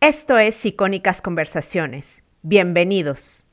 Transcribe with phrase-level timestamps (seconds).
[0.00, 2.22] Esto es Icónicas Conversaciones.
[2.42, 3.44] Bienvenidos.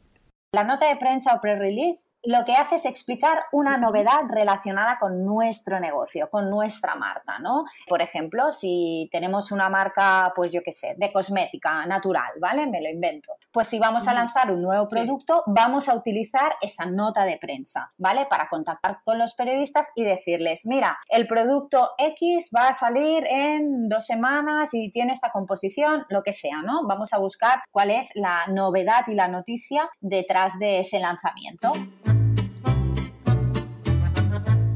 [0.53, 5.23] La nota de prensa o pre-release lo que hace es explicar una novedad relacionada con
[5.25, 7.65] nuestro negocio, con nuestra marca, ¿no?
[7.87, 12.65] Por ejemplo, si tenemos una marca, pues yo qué sé, de cosmética natural, ¿vale?
[12.67, 13.33] Me lo invento.
[13.51, 17.91] Pues si vamos a lanzar un nuevo producto, vamos a utilizar esa nota de prensa,
[17.97, 18.25] ¿vale?
[18.25, 23.87] Para contactar con los periodistas y decirles, mira, el producto X va a salir en
[23.89, 26.85] dos semanas y tiene esta composición, lo que sea, ¿no?
[26.87, 31.71] Vamos a buscar cuál es la novedad y la noticia detrás de ese lanzamiento.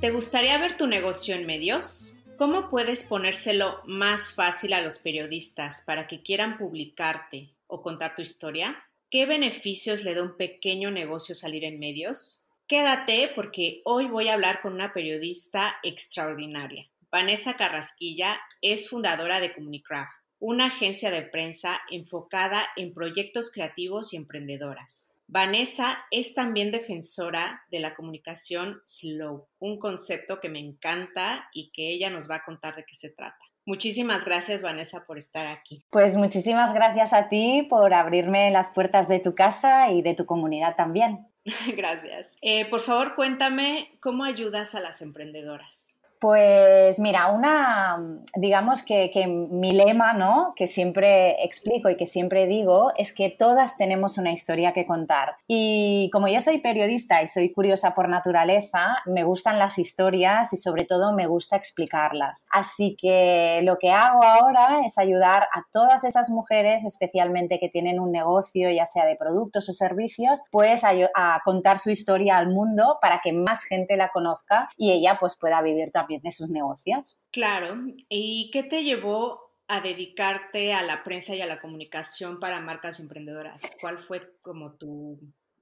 [0.00, 2.16] ¿Te gustaría ver tu negocio en medios?
[2.38, 8.22] ¿Cómo puedes ponérselo más fácil a los periodistas para que quieran publicarte o contar tu
[8.22, 8.82] historia?
[9.10, 12.48] ¿Qué beneficios le da un pequeño negocio salir en medios?
[12.66, 16.88] Quédate porque hoy voy a hablar con una periodista extraordinaria.
[17.10, 24.16] Vanessa Carrasquilla es fundadora de Comunicraft, una agencia de prensa enfocada en proyectos creativos y
[24.16, 25.09] emprendedoras.
[25.32, 31.92] Vanessa es también defensora de la comunicación slow, un concepto que me encanta y que
[31.92, 33.38] ella nos va a contar de qué se trata.
[33.64, 35.84] Muchísimas gracias, Vanessa, por estar aquí.
[35.90, 40.26] Pues muchísimas gracias a ti por abrirme las puertas de tu casa y de tu
[40.26, 41.28] comunidad también.
[41.76, 42.36] gracias.
[42.42, 45.99] Eh, por favor, cuéntame cómo ayudas a las emprendedoras.
[46.20, 47.96] Pues mira, una,
[48.36, 50.52] digamos que, mi lema, ¿no?
[50.54, 55.36] Que siempre explico y que siempre digo, es que todas tenemos una historia que contar.
[55.48, 60.58] Y como yo soy periodista y soy curiosa por naturaleza, me gustan las historias y
[60.58, 62.46] sobre todo me gusta explicarlas.
[62.50, 67.98] Así que lo que hago ahora es ayudar a todas esas mujeres, especialmente que tienen
[67.98, 72.98] un negocio, ya sea de productos o servicios, pues a, contar su historia al mundo
[73.00, 77.18] para que más gente la conozca y ella pues pueda vivir también de sus negocios.
[77.30, 77.76] Claro.
[78.08, 82.98] ¿Y qué te llevó a dedicarte a la prensa y a la comunicación para marcas
[82.98, 83.62] emprendedoras?
[83.80, 85.20] ¿Cuál fue como tu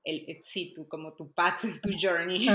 [0.09, 2.47] el, sí, tu, como tu path, tu journey?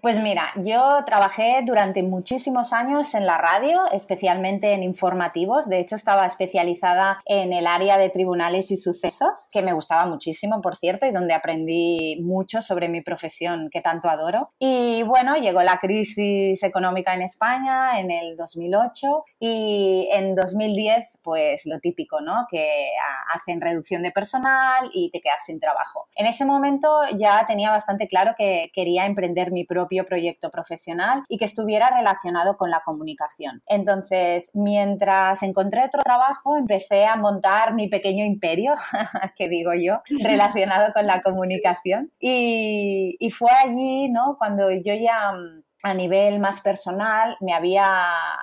[0.00, 5.68] Pues mira, yo trabajé durante muchísimos años en la radio, especialmente en informativos.
[5.68, 10.60] De hecho, estaba especializada en el área de tribunales y sucesos, que me gustaba muchísimo,
[10.60, 14.50] por cierto, y donde aprendí mucho sobre mi profesión que tanto adoro.
[14.58, 21.66] Y bueno, llegó la crisis económica en España en el 2008 y en 2010, pues
[21.66, 22.46] lo típico, ¿no?
[22.50, 22.90] Que
[23.34, 26.08] hacen reducción de personal y te quedas sin trabajo.
[26.14, 31.38] En ese momento, ya tenía bastante claro que quería emprender mi propio proyecto profesional y
[31.38, 33.62] que estuviera relacionado con la comunicación.
[33.66, 38.74] Entonces, mientras encontré otro trabajo, empecé a montar mi pequeño imperio,
[39.36, 42.10] que digo yo, relacionado con la comunicación.
[42.18, 44.36] Y, y fue allí, ¿no?
[44.38, 45.32] Cuando yo ya
[45.82, 47.88] a nivel más personal me había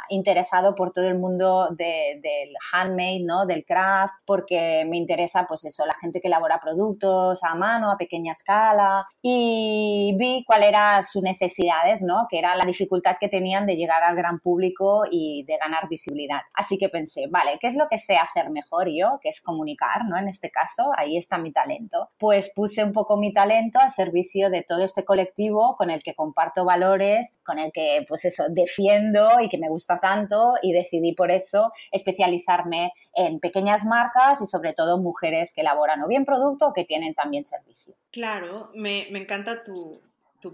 [0.09, 3.45] interesado por todo el mundo del handmade, ¿no?
[3.45, 7.97] Del craft, porque me interesa pues eso, la gente que elabora productos a mano, a
[7.97, 12.25] pequeña escala y vi cuáles eran sus necesidades, ¿no?
[12.29, 16.41] Que era la dificultad que tenían de llegar al gran público y de ganar visibilidad.
[16.53, 19.19] Así que pensé, vale, ¿qué es lo que sé hacer mejor yo?
[19.21, 20.17] Que es comunicar, ¿no?
[20.17, 22.09] En este caso, ahí está mi talento.
[22.17, 26.15] Pues puse un poco mi talento al servicio de todo este colectivo con el que
[26.15, 31.13] comparto valores con el que, pues eso, defiendo y que me gusta tanto y decidí
[31.13, 36.67] por eso especializarme en pequeñas marcas y sobre todo mujeres que elaboran o bien producto
[36.67, 37.95] o que tienen también servicio.
[38.11, 40.01] Claro, me, me encanta tu,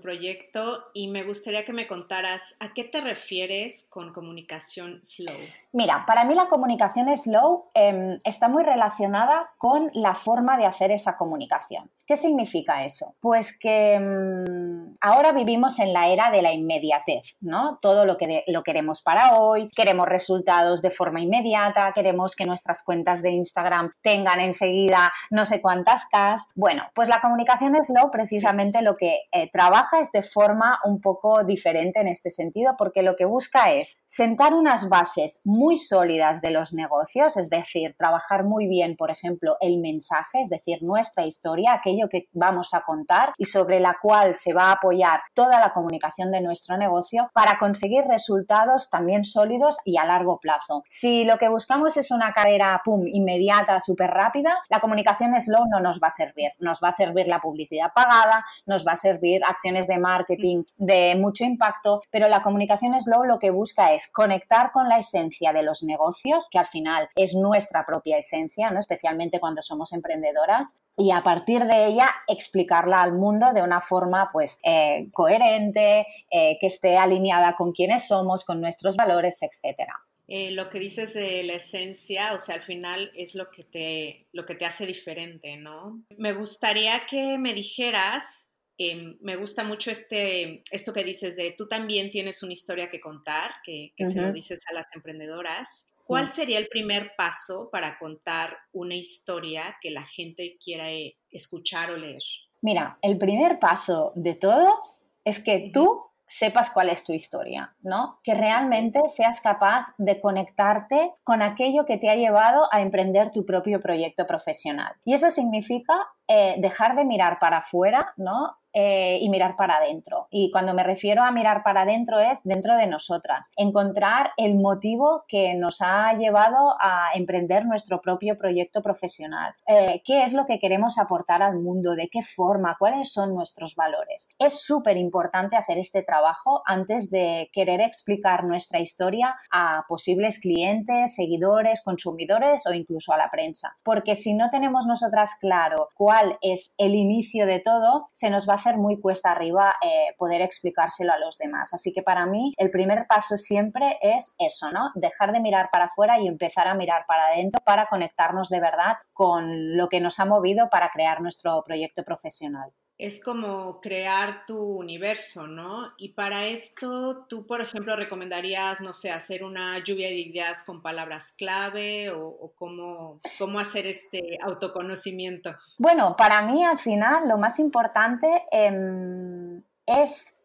[0.01, 5.35] proyecto y me gustaría que me contaras a qué te refieres con comunicación slow.
[5.71, 10.91] Mira, para mí la comunicación slow em, está muy relacionada con la forma de hacer
[10.91, 11.90] esa comunicación.
[12.05, 13.16] ¿Qué significa eso?
[13.22, 17.79] Pues que em, ahora vivimos en la era de la inmediatez, ¿no?
[17.81, 22.84] Todo lo que lo queremos para hoy, queremos resultados de forma inmediata, queremos que nuestras
[22.84, 26.51] cuentas de Instagram tengan enseguida no sé cuántas Ks.
[26.55, 32.00] Bueno, pues la comunicación slow precisamente lo que trabaja es de forma un poco diferente
[32.00, 36.74] en este sentido porque lo que busca es sentar unas bases muy sólidas de los
[36.74, 42.08] negocios, es decir, trabajar muy bien, por ejemplo, el mensaje, es decir, nuestra historia, aquello
[42.09, 46.32] que vamos a contar y sobre la cual se va a apoyar toda la comunicación
[46.32, 50.84] de nuestro negocio para conseguir resultados también sólidos y a largo plazo.
[50.90, 55.80] Si lo que buscamos es una carrera, pum, inmediata, súper rápida, la comunicación slow no
[55.80, 56.52] nos va a servir.
[56.59, 61.45] Nos va a servir la publicidad pagada, nos va a servir de marketing de mucho
[61.45, 65.83] impacto, pero la comunicación slow lo que busca es conectar con la esencia de los
[65.83, 68.79] negocios, que al final es nuestra propia esencia, ¿no?
[68.79, 74.29] especialmente cuando somos emprendedoras, y a partir de ella explicarla al mundo de una forma
[74.33, 79.93] pues eh, coherente, eh, que esté alineada con quienes somos, con nuestros valores, etcétera.
[80.27, 84.27] Eh, lo que dices de la esencia, o sea, al final es lo que te,
[84.31, 86.01] lo que te hace diferente, ¿no?
[86.17, 88.53] Me gustaría que me dijeras,
[88.91, 93.00] em, me gusta mucho este, esto que dices de tú también tienes una historia que
[93.00, 95.91] contar, que, se lo dices a las emprendedoras.
[96.06, 101.91] ¿Cuál sería el primer paso para contar una historia que la gente quiera eh, escuchar
[101.91, 102.22] o leer?
[102.62, 106.02] Mira, el primer paso de todos es que tú
[106.34, 108.20] sepas cuál es tu historia, ¿no?
[108.24, 113.46] Que realmente seas capaz de conectarte con aquello que te ha llevado a emprender tu
[113.46, 114.96] propio proyecto profesional.
[115.06, 115.94] Y eso significa
[116.28, 118.58] eh, dejar de mirar para afuera, ¿no?
[118.75, 120.28] Eh, y mirar para adentro.
[120.31, 125.25] Y cuando me refiero a mirar para adentro es dentro de nosotras, encontrar el motivo
[125.28, 129.53] que nos ha llevado a emprender nuestro propio proyecto profesional.
[129.67, 131.93] Eh, ¿Qué es lo que queremos aportar al mundo?
[131.93, 132.75] ¿De qué forma?
[132.79, 134.29] ¿Cuáles son nuestros valores?
[134.40, 141.14] Es súper importante hacer este trabajo antes de querer explicar nuestra historia a posibles clientes,
[141.14, 143.78] seguidores, consumidores o incluso a la prensa.
[143.84, 148.55] Porque si no tenemos nosotras claro cuál es el inicio de todo, se nos va
[148.55, 151.73] a hacer muy cuesta arriba eh, poder explicárselo a los demás.
[151.73, 154.91] Así que para mí el primer paso siempre es eso, ¿no?
[154.95, 158.93] Dejar de mirar para afuera y empezar a mirar para adentro para conectarnos de verdad
[159.13, 162.71] con lo que nos ha movido para crear nuestro proyecto profesional
[163.03, 165.91] es como crear tu universo, ¿no?
[165.97, 170.82] Y para esto, tú, por ejemplo, recomendarías, no sé, hacer una lluvia de ideas con
[170.82, 175.53] palabras clave o, cómo, cómo, hacer este autoconocimiento.
[175.78, 180.35] Bueno, para mí al final lo más importante em, es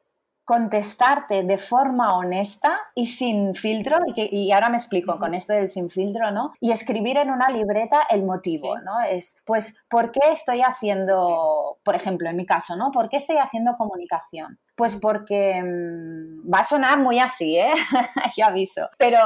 [0.49, 5.53] contestarte de forma honesta y sin filtro, y, que, y ahora me explico con esto
[5.53, 6.55] del sin filtro, ¿no?
[6.59, 8.99] Y escribir en una libreta el motivo, ¿no?
[9.03, 12.91] Es, pues, ¿por qué estoy haciendo, por ejemplo, en mi caso, ¿no?
[12.93, 14.59] ¿Por qué estoy haciendo comunicación?
[14.75, 17.75] Pues porque mm, va a sonar muy así, ¿eh?
[18.39, 19.19] Yo aviso, pero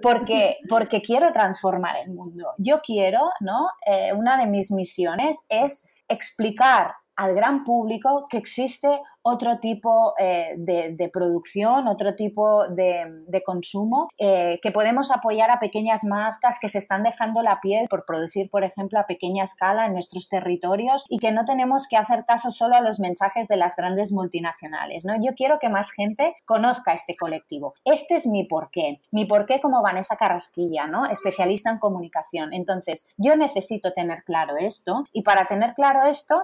[0.00, 2.54] porque, porque quiero transformar el mundo.
[2.56, 3.68] Yo quiero, ¿no?
[3.84, 8.88] Eh, una de mis misiones es explicar al gran público que existe
[9.22, 16.04] otro tipo eh, de, producción, otro tipo de, consumo, eh, que podemos apoyar a pequeñas
[16.04, 19.92] marcas que se están dejando la piel por producir, por ejemplo, a pequeña escala en
[19.92, 23.76] nuestros territorios y que no tenemos que hacer caso solo a los mensajes de las
[23.76, 25.04] grandes multinacionales.
[25.04, 25.14] ¿no?
[25.22, 27.74] Yo quiero que más gente conozca este colectivo.
[27.84, 29.02] Este es mi porqué.
[29.10, 31.04] Mi porqué como Vanessa Carrasquilla, ¿no?
[31.04, 32.54] especialista en comunicación.
[32.54, 36.42] Entonces, yo necesito tener claro esto y para tener claro esto,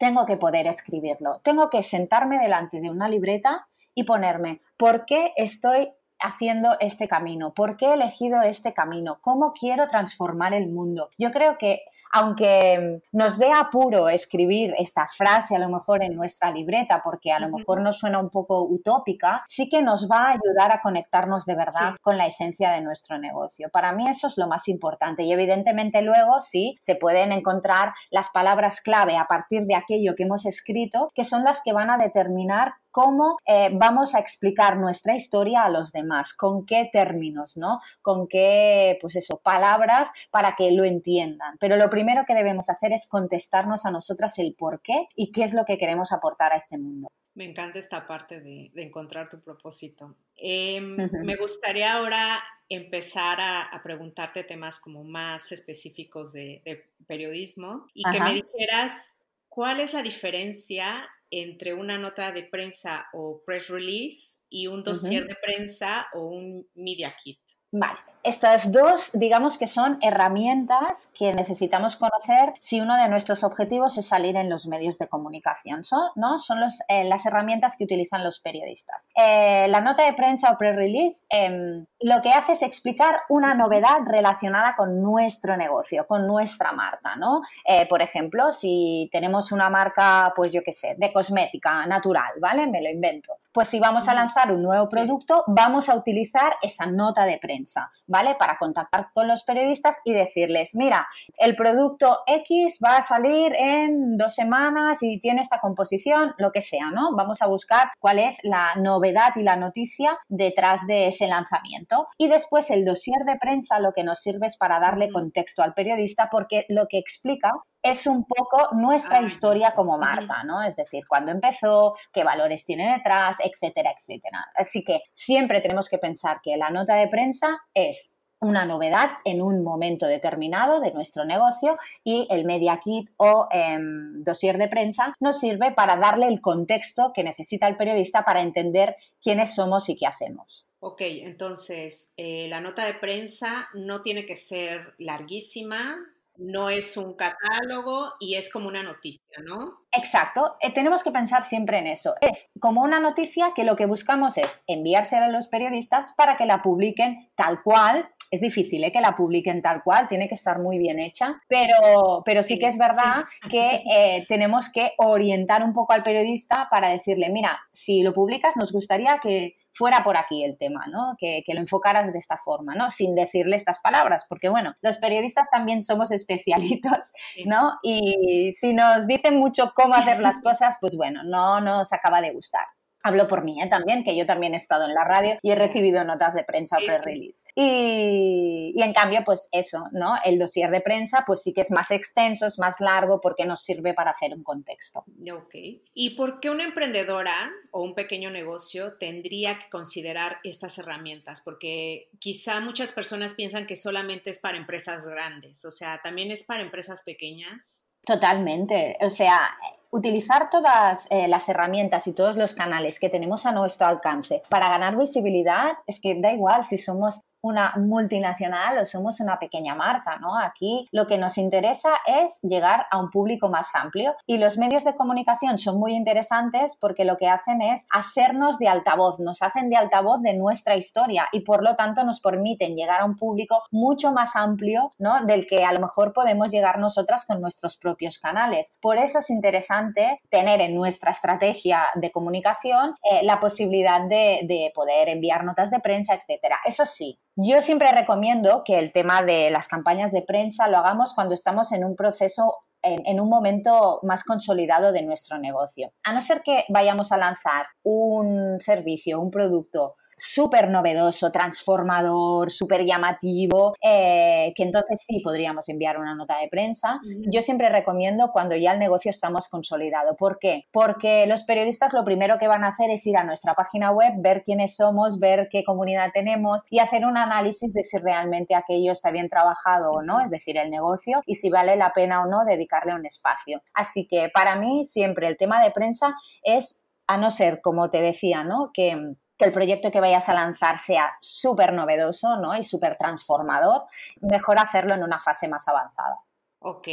[0.00, 1.40] tengo que poder escribirlo.
[1.44, 7.52] Tengo que sentarme delante de una libreta y ponerme por qué estoy haciendo este camino,
[7.52, 11.10] por qué he elegido este camino, cómo quiero transformar el mundo.
[11.18, 11.82] Yo creo que
[12.12, 17.38] aunque nos dé apuro escribir esta frase a lo mejor en nuestra libreta, porque a
[17.38, 21.46] lo mejor nos suena un poco utópica, sí que nos va a ayudar a conectarnos
[21.46, 23.68] de verdad con la esencia de nuestro negocio.
[23.72, 28.28] Para mí eso es lo más importante y evidentemente luego sí se pueden encontrar las
[28.30, 31.98] palabras clave a partir de aquello que hemos escrito, que son las que van a
[31.98, 37.80] determinar cómo eh, vamos a explicar nuestra historia a los demás, con qué términos, ¿no?
[38.02, 41.56] Con qué, pues eso, palabras para que lo entiendan.
[41.58, 45.44] Pero lo primero que debemos hacer es contestarnos a nosotras el por qué y qué
[45.44, 47.08] es lo que queremos aportar a este mundo.
[47.34, 50.16] Me encanta esta parte de, encontrar tu propósito.
[50.36, 58.20] Em, me gustaría ahora empezar a, preguntarte temas como más específicos de, periodismo y que
[58.20, 59.16] me dijeras
[59.48, 65.26] cuál es la diferencia entre una nota de prensa o press release y un dossier
[65.26, 67.38] de prensa o un media kit.
[67.72, 67.98] Vale.
[68.22, 74.06] Estas dos, digamos que son herramientas que necesitamos conocer si uno de nuestros objetivos es
[74.06, 75.84] salir en los medios de comunicación.
[75.84, 76.38] Son, ¿no?
[76.38, 79.08] son los, eh, las herramientas que utilizan los periodistas.
[79.16, 84.00] Eh, la nota de prensa o pre-release em, lo que hace es explicar una novedad
[84.06, 87.16] relacionada con nuestro negocio, con nuestra marca.
[87.16, 87.40] ¿no?
[87.66, 92.66] Eh, por ejemplo, si tenemos una marca, pues yo qué sé, de cosmética natural, ¿vale?
[92.66, 93.34] Me lo invento.
[93.52, 97.90] Pues si vamos a lanzar un nuevo producto, vamos a utilizar esa nota de prensa,
[98.10, 98.34] ¿vale?
[98.34, 101.06] Para contactar con los periodistas y decirles, mira,
[101.38, 106.60] el producto X va a salir en dos semanas y tiene esta composición, lo que
[106.60, 107.14] sea, ¿no?
[107.16, 112.08] Vamos a buscar cuál es la novedad y la noticia detrás de ese lanzamiento.
[112.18, 115.74] Y después el dossier de prensa lo que nos sirve es para darle contexto al
[115.74, 117.52] periodista porque lo que explica
[117.82, 120.62] es un poco nuestra ah, historia como marca, ¿no?
[120.62, 124.46] Es decir, cuándo empezó, qué valores tiene detrás, etcétera, etcétera.
[124.54, 129.42] Así que siempre tenemos que pensar que la nota de prensa es una novedad en
[129.42, 135.14] un momento determinado de nuestro negocio y el Media Kit o em, dossier de prensa
[135.20, 139.96] nos sirve para darle el contexto que necesita el periodista para entender quiénes somos y
[139.96, 140.70] qué hacemos.
[140.80, 145.98] Ok, entonces eh, la nota de prensa no tiene que ser larguísima,
[146.40, 149.84] no es un catálogo y es como una noticia, ¿no?
[149.92, 152.14] Exacto, eh, tenemos que pensar siempre en eso.
[152.20, 156.46] Es como una noticia que lo que buscamos es enviársela a los periodistas para que
[156.46, 158.08] la publiquen tal cual.
[158.30, 158.92] Es difícil ¿eh?
[158.92, 162.68] que la publiquen tal cual, tiene que estar muy bien hecha, pero, pero sí, que
[162.68, 168.04] es verdad que eh, tenemos que orientar un poco al periodista para decirle, mira, si
[168.04, 171.16] lo publicas nos gustaría que fuera por aquí el tema, ¿no?
[171.18, 172.90] Que, lo enfocaras de esta forma, ¿no?
[172.90, 177.12] Sin decirle estas palabras, porque bueno, los periodistas también somos especialitos,
[177.46, 177.78] ¿no?
[177.82, 182.32] Y si nos dicen mucho cómo hacer las cosas, pues bueno, no nos acaba de
[182.32, 182.66] gustar.
[183.02, 183.68] Hablo por mí ¿eh?
[183.68, 186.76] también, que yo también he estado en la radio y he recibido notas de prensa
[186.76, 187.48] pre-release.
[187.54, 190.14] Y, y, en cambio, pues eso, ¿no?
[190.24, 193.62] El dossier de prensa, pues sí que es más extenso, es más largo porque nos
[193.62, 195.04] sirve para hacer un contexto.
[195.32, 195.54] Ok.
[195.94, 201.40] ¿Y por qué una emprendedora o un pequeño negocio tendría que considerar estas herramientas?
[201.42, 206.44] Porque quizá muchas personas piensan que solamente es para empresas grandes, o sea, también es
[206.44, 207.88] para empresas pequeñas.
[208.04, 208.96] Totalmente.
[209.00, 209.50] O sea,
[209.90, 214.68] utilizar todas eh, las herramientas y todos los canales que tenemos a nuestro alcance para
[214.68, 220.16] ganar visibilidad es que da igual si somos una multinacional o somos una pequeña marca,
[220.18, 220.38] ¿no?
[220.38, 224.84] Aquí lo que nos interesa es llegar a un público más amplio y los medios
[224.84, 229.70] de comunicación son muy interesantes porque lo que hacen es hacernos de altavoz, nos hacen
[229.70, 233.62] de altavoz de nuestra historia y por lo tanto nos permiten llegar a un público
[233.70, 235.24] mucho más amplio, ¿no?
[235.24, 238.74] Del que a lo mejor podemos llegar nosotras con nuestros propios canales.
[238.80, 244.72] Por eso es interesante tener en nuestra estrategia de comunicación eh, la posibilidad de, de
[244.74, 246.58] poder enviar notas de prensa, etcétera.
[246.64, 251.14] Eso sí, yo siempre recomiendo que el tema de las campañas de prensa lo hagamos
[251.14, 255.92] cuando estamos en un proceso en, un momento más consolidado de nuestro negocio.
[256.02, 262.84] A no ser que vayamos a lanzar un servicio, un producto súper novedoso, transformador, súper
[262.84, 267.00] llamativo, eh, que entonces sí podríamos enviar una nota de prensa.
[267.32, 270.16] Yo siempre recomiendo cuando ya el negocio está más consolidado.
[270.16, 270.66] ¿Por qué?
[270.72, 274.12] Porque los periodistas lo primero que van a hacer es ir a nuestra página web,
[274.18, 278.92] ver quiénes somos, ver qué comunidad tenemos y hacer un análisis de si realmente aquello
[278.92, 282.26] está bien trabajado o no, es decir, el negocio, y si vale la pena o
[282.26, 283.62] no dedicarle un espacio.
[283.72, 288.02] Así que para mí siempre el tema de prensa es, a no ser, como te
[288.02, 288.70] decía, ¿no?
[288.72, 292.54] Que que el proyecto que vayas a lanzar sea súper novedoso ¿no?
[292.56, 293.84] y súper transformador,
[294.20, 296.20] mejor hacerlo en una fase más avanzada.
[296.58, 296.86] Ok,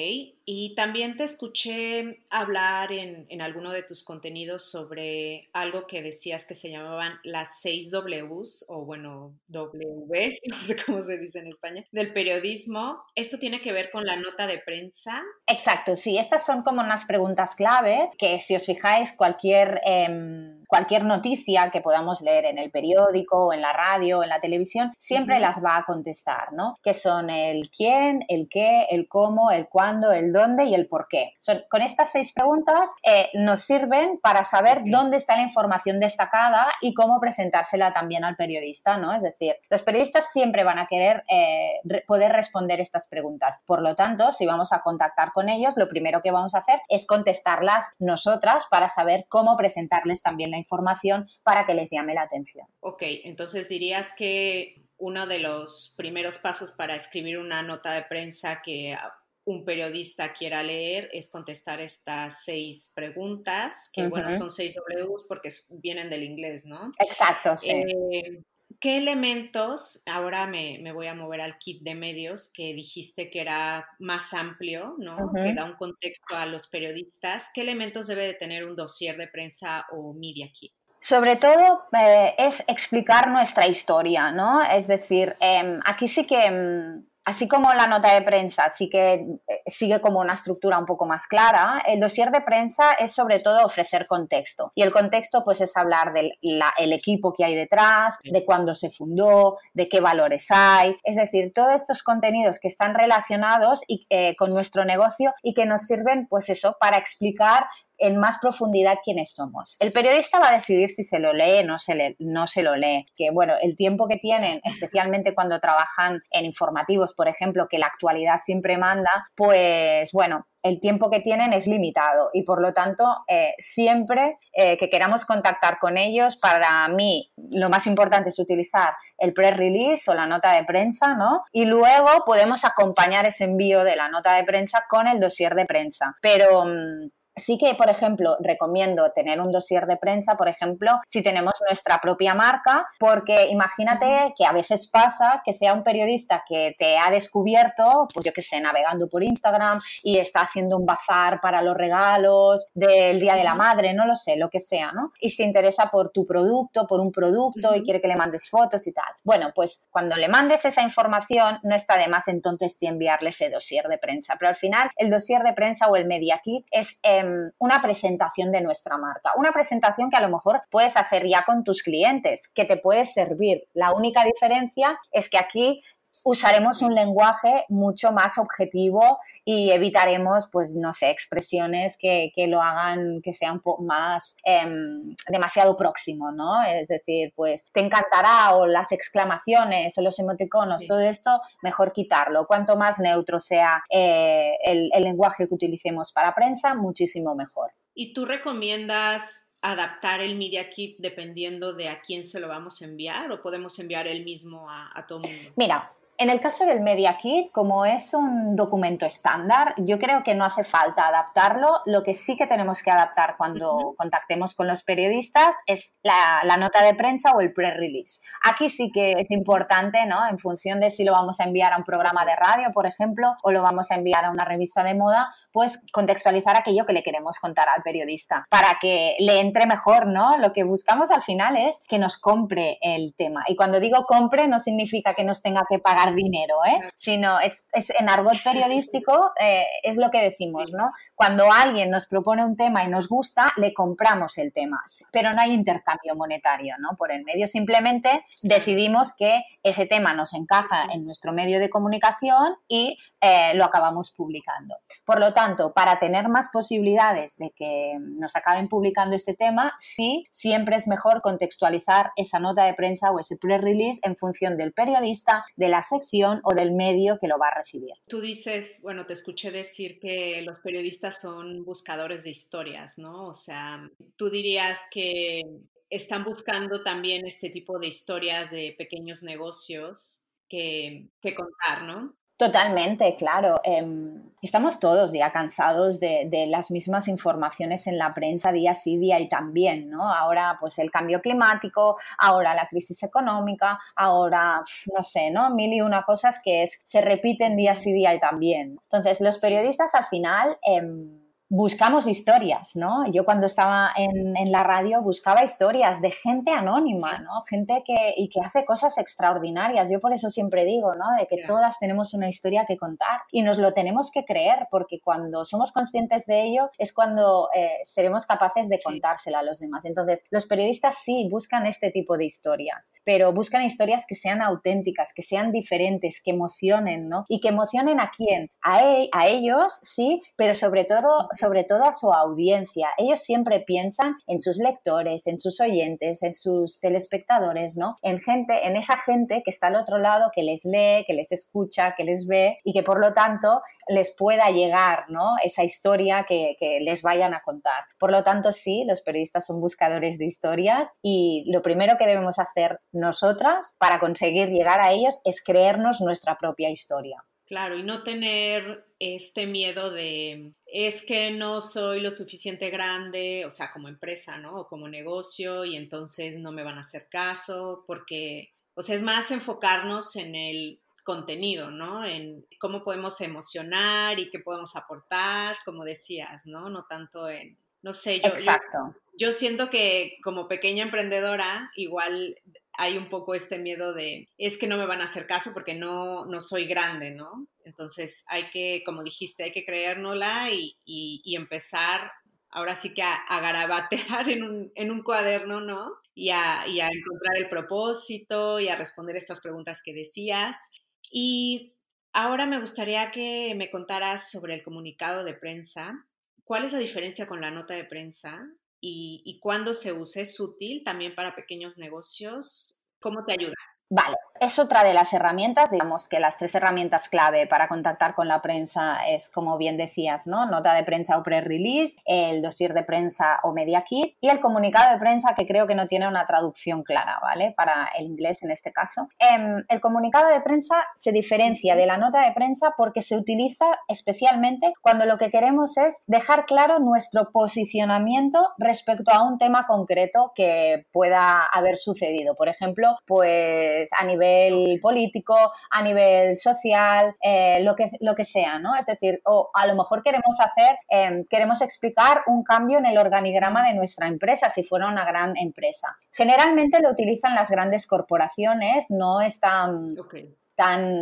[0.50, 6.48] y también te escuché hablar en, en, alguno de tus contenidos sobre algo que decías
[6.48, 11.48] que se llamaban las seis Ws, o bueno, Ws, no sé cómo se dice en
[11.48, 13.04] España, del periodismo.
[13.14, 15.22] ¿Esto tiene que ver con la nota de prensa?
[15.48, 19.82] Exacto, sí, estas son como unas preguntas clave que si os fijáis, cualquier...
[19.84, 24.94] Em, cualquier noticia que podamos leer en el periódico, en la radio, en la televisión,
[24.98, 26.76] siempre las va a contestar, ¿no?
[26.84, 31.08] Que son el quién, el qué, el cómo, el cuándo, el dónde y el por
[31.10, 31.34] qué.
[31.70, 36.94] con estas seis preguntas eh, nos sirven para saber dónde está la información destacada y
[36.94, 39.14] cómo presentársela también al periodista, ¿no?
[39.14, 43.64] Es decir, los periodistas siempre van a querer eh, poder responder estas preguntas.
[43.66, 46.80] Por lo tanto, si vamos a contactar con ellos, lo primero que vamos a hacer
[46.90, 52.24] es contestarlas nosotras para saber cómo presentarles también la información para que les llame la
[52.24, 52.68] atención.
[52.80, 58.62] Ok, entonces dirías que uno de los primeros pasos para escribir una nota de prensa
[58.64, 58.98] que
[59.48, 65.50] un periodista quiera leer es contestar estas seis preguntas, que bueno, son seis Ws porque
[65.82, 66.92] vienen del inglés, ¿no?
[67.00, 67.70] Exacto, sí.
[67.70, 68.44] Eh,
[68.82, 73.88] ¿qué elementos, ahora me, voy a mover al kit de medios que dijiste que era
[74.00, 75.32] más amplio, ¿no?
[75.34, 79.30] Que da un contexto a los periodistas, ¿qué elementos debe de tener un dossier de
[79.30, 80.74] prensa o media kit?
[81.00, 84.62] Sobre todo eh, es explicar nuestra historia, ¿no?
[84.62, 89.16] Es decir, em, aquí sí que em, Así como la nota de prensa sí que
[89.16, 93.38] eh, sigue como una estructura un poco más clara, el dossier de prensa es sobre
[93.42, 94.72] todo ofrecer contexto.
[94.76, 99.58] Y el contexto pues es hablar del equipo que hay detrás, de cuándo se fundó,
[99.74, 100.96] de qué valores hay.
[101.04, 105.66] Es decir, todos estos contenidos que están relacionados y, eh, con nuestro negocio y que
[105.66, 107.66] nos sirven pues eso para explicar
[107.98, 109.76] en más profundidad quiénes somos.
[109.80, 112.76] El periodista va a decidir si se lo lee o no se, no se lo
[112.76, 113.06] lee.
[113.16, 117.88] Que bueno, el tiempo que tienen, especialmente cuando trabajan en informativos, por ejemplo, que la
[117.88, 123.04] actualidad siempre manda, pues bueno, el tiempo que tienen es limitado y por lo tanto
[123.28, 128.94] eh, siempre eh, que queramos contactar con ellos, para mí lo más importante es utilizar
[129.18, 131.44] el press release o la nota de prensa, ¿no?
[131.52, 135.66] Y luego podemos acompañar ese envío de la nota de prensa con el dossier de
[135.66, 136.18] prensa.
[136.22, 136.66] Pero...
[136.66, 141.54] Mm, Sí que, por ejemplo, recomiendo tener un dossier de prensa, por ejemplo, si tenemos
[141.68, 146.98] nuestra propia marca, porque imagínate que a veces pasa que sea un periodista que te
[146.98, 151.62] ha descubierto, pues yo que sé, navegando por Instagram y está haciendo un bazar para
[151.62, 155.12] los regalos del Día de la Madre, no lo sé, lo que sea, ¿no?
[155.22, 158.88] Y se interesa por tu producto, por un producto y quiere que le mandes fotos
[158.88, 159.14] y tal.
[159.24, 163.52] Bueno, pues cuando le mandes esa información, no está de más entonces sí enviarle ese
[163.52, 167.00] dossier de prensa, pero al final el dossier de prensa o el media kit es...
[167.04, 167.26] Eh,
[167.60, 171.64] una presentación de nuestra marca, una presentación que a lo mejor puedes hacer ya con
[171.64, 173.64] tus clientes, que te puede servir.
[173.74, 175.82] La única diferencia es que aquí
[176.28, 183.22] usaremos un lenguaje mucho más objetivo y evitaremos, pues, no sé, expresiones que, lo hagan
[183.22, 186.64] que sea un poco más em, demasiado próximo, ¿no?
[186.64, 192.46] Es decir, pues, te encantará o las exclamaciones o los emoticonos, todo esto, mejor quitarlo.
[192.46, 197.72] Cuanto más neutro sea eh, el, el lenguaje que utilicemos para prensa, muchísimo mejor.
[197.94, 202.86] ¿Y tú recomiendas adaptar el Media Kit dependiendo de a quién se lo vamos a
[202.86, 205.52] enviar o podemos enviar el mismo a, a todo mundo?
[205.56, 210.34] Mira, en el caso del Media Kit, como es un documento estándar, yo creo que
[210.34, 211.82] no hace falta adaptarlo.
[211.86, 216.82] Lo que sí que tenemos que adaptar cuando contactemos con los periodistas es la, nota
[216.82, 218.22] de prensa o el pre-release.
[218.44, 220.28] Aquí sí que es importante, ¿no?
[220.28, 223.36] En función de si lo vamos a enviar a un programa de radio, por ejemplo,
[223.44, 227.04] o lo vamos a enviar a una revista de moda, pues contextualizar aquello que le
[227.04, 230.36] queremos contar al periodista para que le entre mejor, ¿no?
[230.40, 233.44] Lo que buscamos al final es que nos compre el tema.
[233.48, 236.80] Y cuando digo compre, no significa que nos tenga que pagar dinero, ¿eh?
[236.96, 237.68] sino es,
[238.00, 240.92] en argot periodístico eh, es lo que decimos, ¿no?
[241.16, 245.42] Cuando alguien nos propone un tema y nos gusta, le compramos el tema, pero no
[245.42, 246.96] hay intercambio monetario, ¿no?
[246.98, 252.56] Por el medio simplemente decidimos que ese tema nos encaja en nuestro medio de comunicación
[252.68, 254.76] y eh, lo acabamos publicando.
[255.06, 260.28] Por lo tanto, para tener más posibilidades de que nos acaben publicando este tema, sí,
[260.32, 265.46] siempre es mejor contextualizar esa nota de prensa o ese pre-release en función del periodista,
[265.56, 265.97] de la sección
[266.44, 267.94] o del medio que lo va a recibir.
[268.08, 273.28] Tú dices, bueno, te escuché decir que los periodistas son buscadores de historias, ¿no?
[273.28, 275.42] O sea, tú dirías que
[275.90, 282.16] están buscando también este tipo de historias de pequeños negocios que, que contar, ¿no?
[282.38, 283.60] Totalmente, claro.
[283.64, 289.20] Em, estamos todos ya cansados de, las mismas informaciones en la prensa día sí, día
[289.20, 290.14] y también, ¿no?
[290.14, 294.62] Ahora, pues el cambio climático, ahora la crisis económica, ahora,
[294.96, 295.50] no sé, ¿no?
[295.50, 298.78] Mil y una cosas que es, se repiten día sí, día y también.
[298.84, 300.58] Entonces, los periodistas al final...
[300.64, 303.10] Em, buscamos historias, ¿no?
[303.12, 307.42] Yo cuando estaba en, la radio buscaba historias de gente anónima, ¿no?
[307.44, 309.90] Gente que, y que hace cosas extraordinarias.
[309.90, 311.06] Yo por eso siempre digo, ¿no?
[311.18, 315.00] De que todas tenemos una historia que contar y nos lo tenemos que creer porque
[315.00, 319.86] cuando somos conscientes de ello es cuando eh, seremos capaces de contársela a los demás.
[319.86, 325.14] Entonces, los periodistas sí buscan este tipo de historias, pero buscan historias que sean auténticas,
[325.14, 327.26] que sean diferentes, que emocionen, ¿no?
[327.28, 328.50] Y que emocionen a quién?
[328.62, 332.90] A, e, a ellos, sí, pero sobre todo sobre todo a su audiencia.
[332.98, 337.98] Ellos siempre piensan en sus lectores, en sus oyentes, en sus telespectadores, ¿no?
[338.02, 341.32] En gente, en esa gente que está al otro lado, que les lee, que les
[341.32, 345.36] escucha, que les ve y que por lo tanto les pueda llegar, ¿no?
[345.44, 347.84] Esa historia que, que les vayan a contar.
[348.00, 352.40] Por lo tanto, sí, los periodistas son buscadores de historias y lo primero que debemos
[352.40, 357.24] hacer nosotras para conseguir llegar a ellos es creernos nuestra propia historia.
[357.48, 363.50] Claro, y no tener este miedo de es que no soy lo suficiente grande, o
[363.50, 364.62] sea, como empresa, ¿no?
[364.62, 369.02] O como negocio, y entonces no me van a hacer caso, porque O sea, es
[369.02, 372.04] más enfocarnos en el contenido, ¿no?
[372.04, 376.70] En cómo podemos emocionar y qué podemos aportar, como decías, ¿no?
[376.70, 378.94] No tanto en, no sé, yo, Exacto.
[379.18, 382.36] yo, siento que como pequeña emprendedora igual
[382.78, 385.74] hay un poco este miedo de, es que no me van a hacer caso porque
[385.74, 387.48] no, no soy grande, ¿no?
[387.66, 392.12] Entonces hay que, como dijiste, hay que creérnosla y, y, empezar
[392.50, 395.92] ahora sí que a, garabatear en un, en un, cuaderno, ¿no?
[396.14, 400.70] Y a, y a, encontrar el propósito y a responder estas preguntas que decías.
[401.12, 401.74] Y
[402.14, 406.06] ahora me gustaría que me contaras sobre el comunicado de prensa.
[406.44, 408.48] ¿Cuál es la diferencia con la nota de prensa?
[408.80, 410.22] Y, y cuándo se usa.
[410.22, 412.80] ¿Es útil también para pequeños negocios?
[413.00, 413.56] ¿Cómo te ayuda?
[413.90, 418.28] Vale, es otra de las herramientas, digamos que las tres herramientas clave para contactar con
[418.28, 420.46] la prensa es, como bien decías, ¿no?
[420.46, 424.92] Nota de prensa o pre-release, el dossier de prensa o media kit y el comunicado
[424.92, 427.54] de prensa que creo que no tiene una traducción clara, ¿vale?
[427.56, 429.08] Para el inglés en este caso.
[429.20, 433.66] Em, el comunicado de prensa se diferencia de la nota de prensa porque se utiliza
[433.88, 440.32] especialmente cuando lo que queremos es dejar claro nuestro posicionamiento respecto a un tema concreto
[440.36, 442.36] que pueda haber sucedido.
[442.36, 448.24] Por ejemplo, pues pues, a nivel político, a nivel social, eh, lo, que, lo que
[448.24, 448.76] sea, ¿no?
[448.76, 452.98] Es decir, o a lo mejor queremos hacer, em, queremos explicar un cambio en el
[452.98, 455.96] organigrama de nuestra empresa, si fuera una gran empresa.
[456.12, 459.96] Generalmente lo utilizan las grandes corporaciones, no están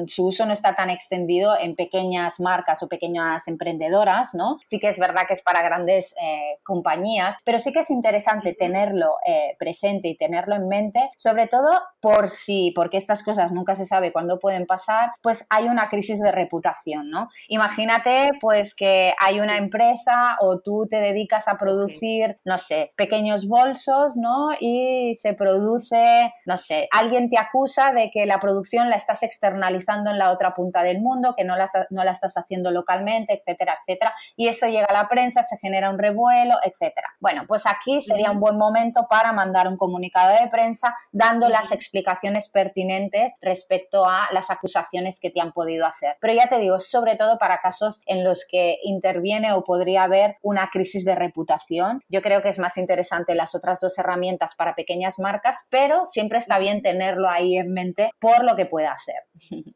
[0.07, 4.57] su uso no está tan extendido en pequeñas marcas o pequeñas emprendedoras, ¿no?
[4.65, 8.53] Sí que es verdad que es para grandes eh, compañías, pero sí que es interesante
[8.53, 11.69] tenerlo eh, presente y tenerlo en mente, sobre todo
[12.01, 16.19] por si, porque estas cosas nunca se sabe cuándo pueden pasar, pues hay una crisis
[16.19, 17.29] de reputación, ¿no?
[17.47, 23.47] Imagínate pues que hay una empresa o tú te dedicas a producir, no sé, pequeños
[23.47, 24.49] bolsos, ¿no?
[24.59, 29.44] Y se produce, no sé, alguien te acusa de que la producción la estás extendiendo
[29.45, 33.33] externalizando en la otra punta del mundo, que no la, no la estás haciendo localmente,
[33.33, 34.13] etcétera, etcétera.
[34.35, 37.09] Y eso llega a la prensa, se genera un revuelo, etcétera.
[37.19, 41.71] Bueno, pues aquí sería un buen momento para mandar un comunicado de prensa dando las
[41.71, 46.17] explicaciones pertinentes respecto a las acusaciones que te han podido hacer.
[46.19, 50.37] Pero ya te digo, sobre todo para casos en los que interviene o podría haber
[50.41, 52.01] una crisis de reputación.
[52.09, 56.39] Yo creo que es más interesante las otras dos herramientas para pequeñas marcas, pero siempre
[56.39, 59.15] está bien tenerlo ahí en mente por lo que pueda ser.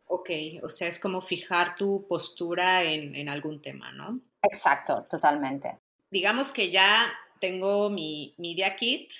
[0.06, 0.30] Ok,
[0.64, 4.20] o sea, es como fijar tu postura en, algún tema, ¿no?
[4.42, 5.78] Exacto, totalmente.
[6.10, 9.12] Digamos que ya tengo mi Media Kit,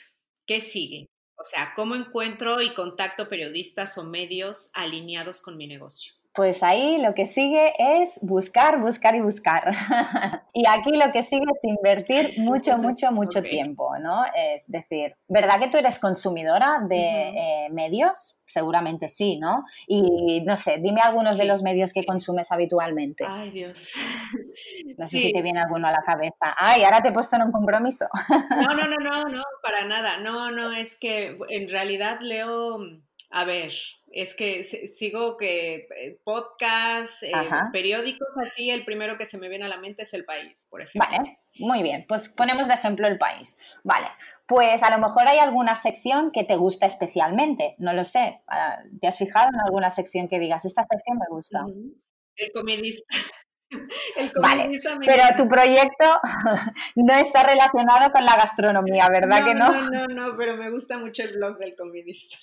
[0.46, 1.08] ¿qué sigue?
[1.36, 6.14] O sea, ¿cómo encuentro y contacto periodistas o medios alineados con mi negocio?
[6.40, 9.76] Pues ahí lo que sigue es buscar, buscar y buscar.
[10.54, 14.24] y aquí lo que sigue es invertir mucho, mucho, mucho tiempo, ¿no?
[14.34, 18.38] Es decir, ¿verdad que tú eres consumidora de eh, medios?
[18.48, 19.66] Seguramente sí, ¿no?
[19.86, 23.26] Y no sé, dime algunos de los medios que consumes habitualmente.
[23.28, 23.92] Ay, Dios.
[24.98, 26.56] No sé si te viene alguno a la cabeza.
[26.58, 28.06] Ay, ahora te he puesto en un compromiso.
[28.50, 30.20] No, no, no, no, no, para nada.
[30.20, 32.80] No, no, es que en realidad leo,
[33.30, 33.72] a ver,
[34.12, 37.34] es que sigo que eh, podcasts, eh,
[37.72, 40.82] periódicos, así el primero que se me viene a la mente es El País, por
[40.82, 41.10] ejemplo.
[41.10, 43.58] Vale, muy bien, pues ponemos de ejemplo El País.
[43.84, 44.08] Vale,
[44.48, 48.42] pues a lo mejor hay alguna sección que te gusta especialmente, no lo sé.
[48.48, 51.66] Ah, ¿Te has fijado en alguna sección que digas, esta sección me gusta?
[52.36, 53.16] El comedista.
[54.18, 56.20] El vale, pero tu proyecto
[56.96, 59.72] no está relacionado con la gastronomía, ¿verdad que no?
[59.72, 62.38] No, no, no, pero me gusta mucho el blog del comedista.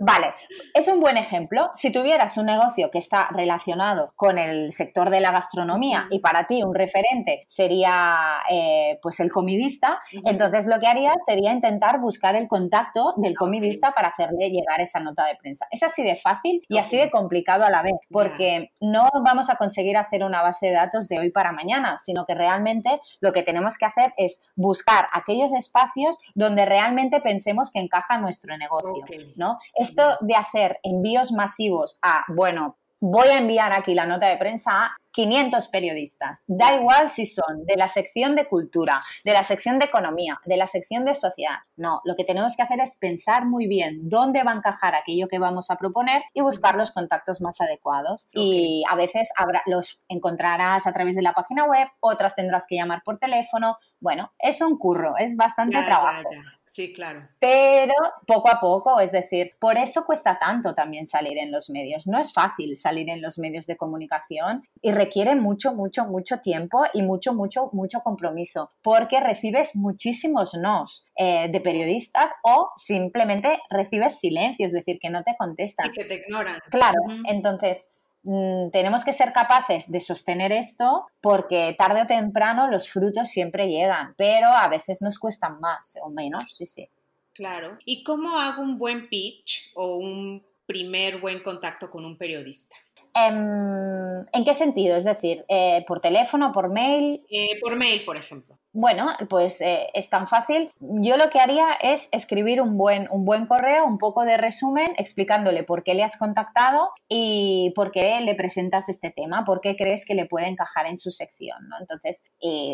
[0.00, 0.34] Vale,
[0.74, 1.70] es un buen ejemplo.
[1.74, 6.46] Si tuvieras un negocio que está relacionado con el sector de la gastronomía y para
[6.46, 12.36] ti un referente sería eh, pues el comidista, entonces lo que harías sería intentar buscar
[12.36, 15.66] el contacto del comidista para hacerle llegar esa nota de prensa.
[15.70, 19.56] Es así de fácil y así de complicado a la vez, porque no vamos a
[19.56, 23.42] conseguir hacer una base de datos de hoy para mañana, sino que realmente lo que
[23.42, 29.04] tenemos que hacer es buscar aquellos espacios donde realmente pensemos que encaja nuestro negocio,
[29.36, 29.45] ¿no?
[29.74, 34.70] Esto de hacer envíos masivos a, bueno, voy a enviar aquí la nota de prensa
[34.72, 36.42] a 500 periodistas.
[36.46, 40.58] Da igual si son de la sección de cultura, de la sección de economía, de
[40.58, 41.60] la sección de sociedad.
[41.76, 45.28] No, lo que tenemos que hacer es pensar muy bien dónde va a encajar aquello
[45.28, 48.28] que vamos a proponer y buscar los contactos más adecuados.
[48.32, 49.30] Y a veces
[49.64, 53.78] los encontrarás a través de la página web, otras tendrás que llamar por teléfono.
[54.00, 56.28] Bueno, es un curro, es bastante trabajo.
[56.76, 57.26] Sí, claro.
[57.38, 57.94] Pero
[58.26, 62.06] poco a poco, es decir, por eso cuesta tanto también salir en los medios.
[62.06, 66.84] No es fácil salir en los medios de comunicación y requiere mucho, mucho, mucho tiempo
[66.92, 74.20] y mucho, mucho, mucho compromiso, porque recibes muchísimos nos eh, de periodistas o simplemente recibes
[74.20, 75.86] silencio, es decir, que no te contestan.
[75.86, 76.58] Y que te ignoran.
[76.68, 77.88] Claro, entonces
[78.26, 83.68] mm, tenemos que ser capaces de sostener esto porque tarde o temprano los frutos siempre
[83.68, 86.88] llegan, pero a veces nos cuestan más o menos, sí, sí.
[87.32, 87.78] Claro.
[87.84, 92.76] ¿Y cómo hago un buen pitch o un primer buen contacto con un periodista?
[93.16, 94.96] Em, ¿En qué sentido?
[94.96, 97.24] Es decir, eh, ¿por teléfono, por mail?
[97.30, 98.58] Eh, por mail, por ejemplo.
[98.72, 100.70] Bueno, pues eh, es tan fácil.
[100.80, 104.92] Yo lo que haría es escribir un buen, un buen correo, un poco de resumen,
[104.98, 109.76] explicándole por qué le has contactado y por qué le presentas este tema, por qué
[109.76, 111.66] crees que le puede encajar en su sección.
[111.68, 111.76] ¿no?
[111.80, 112.22] Entonces,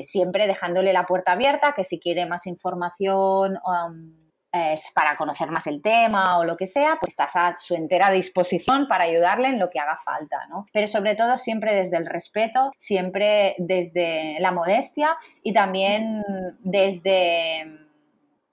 [0.02, 4.16] siempre dejándole la puerta abierta, que si quiere más información um,
[4.52, 8.10] es para conocer más el tema o lo que sea, pues estás a su entera
[8.10, 10.66] disposición para ayudarle en lo que haga falta, ¿no?
[10.72, 16.22] Pero sobre todo siempre desde el respeto, siempre desde la modestia y también
[16.60, 17.82] desde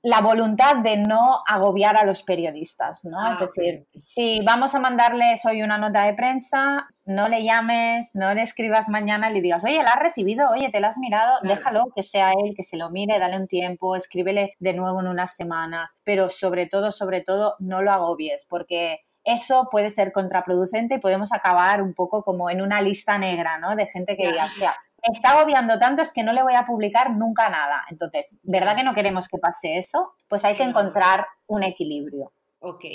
[0.02, 3.20] la voluntad de no agobiar a los periodistas, ¿no?
[3.32, 8.12] es ah, decir, si vamos a mandarles hoy una nota de prensa, no le llames,
[8.14, 10.98] no le escribas mañana y le digas, oye, la has recibido, oye, te la has
[10.98, 15.02] mirado, déjalo que sea él, que se lo mire, dale un tiempo, escríbele de nuevo
[15.02, 20.14] en unas semanas, pero sobre todo, sobre todo, no lo agobies, porque eso puede ser
[20.14, 23.76] contraproducente y podemos acabar un poco como en una lista negra, ¿no?
[23.76, 27.12] De gente que diga, hostia, está agobiando tanto es que no le voy a publicar
[27.12, 27.86] nunca nada.
[27.90, 30.14] Entonces, ¿verdad que no queremos que pase eso?
[30.28, 32.32] Pues hay que encontrar un equilibrio.
[32.60, 32.86] Ok.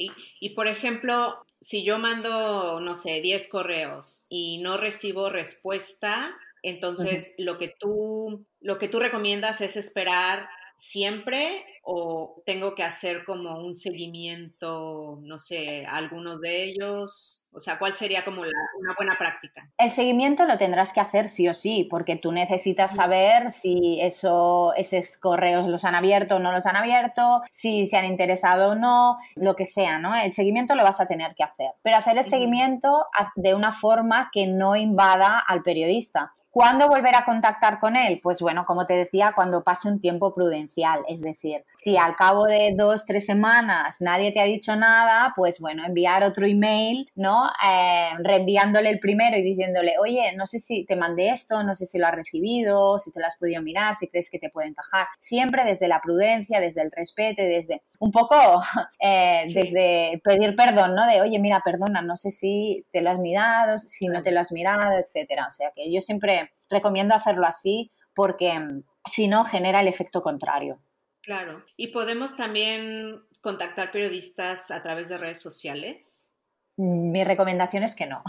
[0.41, 7.35] Y por ejemplo, si yo mando, no sé, 10 correos y no recibo respuesta, entonces
[7.39, 13.59] lo, que tú, lo que tú recomiendas es esperar siempre o tengo que hacer como
[13.61, 17.49] un seguimiento, no sé, algunos de ellos?
[17.53, 19.71] O sea, ¿cuál sería como una buena práctica?
[19.79, 24.73] El seguimiento lo tendrás que hacer sí o sí, porque tú necesitas saber si eso,
[24.77, 28.75] esos correos los han abierto o no los han abierto, si se han interesado o
[28.75, 30.15] no, lo que sea, ¿no?
[30.17, 34.31] El seguimiento lo vas a tener que hacer, pero hacer el seguimiento de una forma
[34.33, 36.33] que no invada al periodista.
[36.55, 38.21] ¿Cuándo volver a contactar con él?
[38.23, 42.45] Pues bueno, como te decía, cuando pase un tiempo prudencial, es decir, si al cabo
[42.45, 47.49] de dos, tres semanas nadie te ha dicho nada, pues bueno, enviar otro email, ¿no?
[47.69, 51.87] Eh, reenviándole el primero y diciéndole, oye, no sé si te mandé esto, no sé
[51.87, 54.69] si lo has recibido, si te lo has podido mirar, si crees que te puede
[54.69, 55.09] encajar.
[55.19, 58.37] Siempre desde la prudencia, desde el respeto y desde un poco
[59.01, 61.05] eh, desde pedir perdón, ¿no?
[61.09, 64.39] De, oye, mira, perdona, no sé si te lo has mirado, si no te lo
[64.39, 65.47] has mirado, etcétera.
[65.49, 70.23] O sea que yo siempre recomiendo hacerlo así porque mm, si no genera el efecto
[70.23, 70.81] contrario.
[71.23, 71.65] Claro.
[71.77, 76.41] ¿Y podemos también contactar periodistas a través de redes sociales?
[76.77, 78.23] Mm, mi recomendación es que no.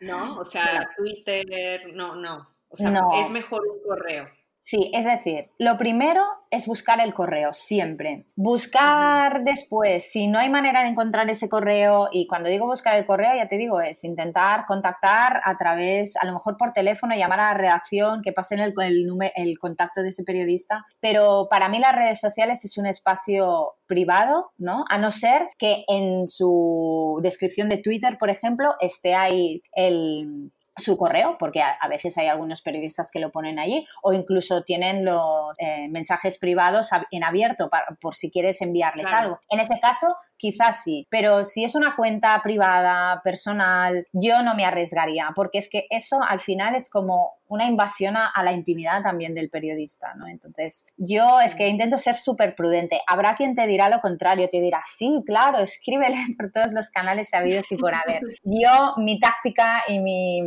[0.00, 2.48] No, o sea, Twitter, no, no.
[2.68, 4.28] O sea, es mejor un correo.
[4.64, 8.26] Sí, es decir, lo primero es buscar el correo, siempre.
[8.36, 13.04] Buscar después, si no hay manera de encontrar ese correo, y cuando digo buscar el
[13.04, 17.40] correo, ya te digo, es intentar contactar a través, a lo mejor por teléfono, llamar
[17.40, 20.86] a la redacción, que pasen el, el, el contacto de ese periodista.
[21.00, 24.84] Pero para mí las redes sociales es un espacio privado, ¿no?
[24.88, 30.96] A no ser que en su descripción de Twitter, por ejemplo, esté ahí el, su
[30.96, 35.54] correo, porque a, veces hay algunos periodistas que lo ponen allí, o incluso tienen los
[35.58, 39.40] eh, mensajes privados en abierto por si quieres enviarles algo.
[39.48, 44.64] En ese caso, quizás sí, pero si es una cuenta privada, personal, yo no me
[44.64, 49.34] arriesgaría, porque es que eso al final es como una invasión a, la intimidad también
[49.34, 50.26] del periodista, ¿no?
[50.26, 53.00] Entonces, yo es que intento ser súper prudente.
[53.06, 57.28] Habrá quien te dirá lo contrario, te dirá, sí, claro, escríbele por todos los canales
[57.28, 58.22] sabidos y por haber.
[58.42, 60.40] Yo, mi táctica y mi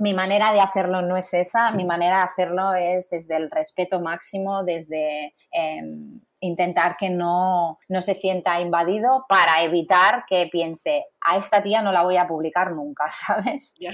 [0.00, 4.00] mi manera de hacerlo no es esa, mi manera de hacerlo es desde el respeto
[4.00, 11.36] máximo, desde em, intentar que no, no se sienta invadido para evitar que piense, a
[11.36, 13.74] esta tía no la voy a publicar nunca, ¿sabes?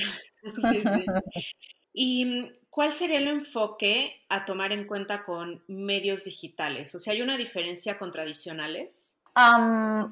[0.70, 1.04] Sí, sí.
[1.92, 6.94] ¿Y cuál sería el enfoque a tomar en cuenta con medios digitales?
[6.94, 9.24] O sea, ¿hay una diferencia con tradicionales?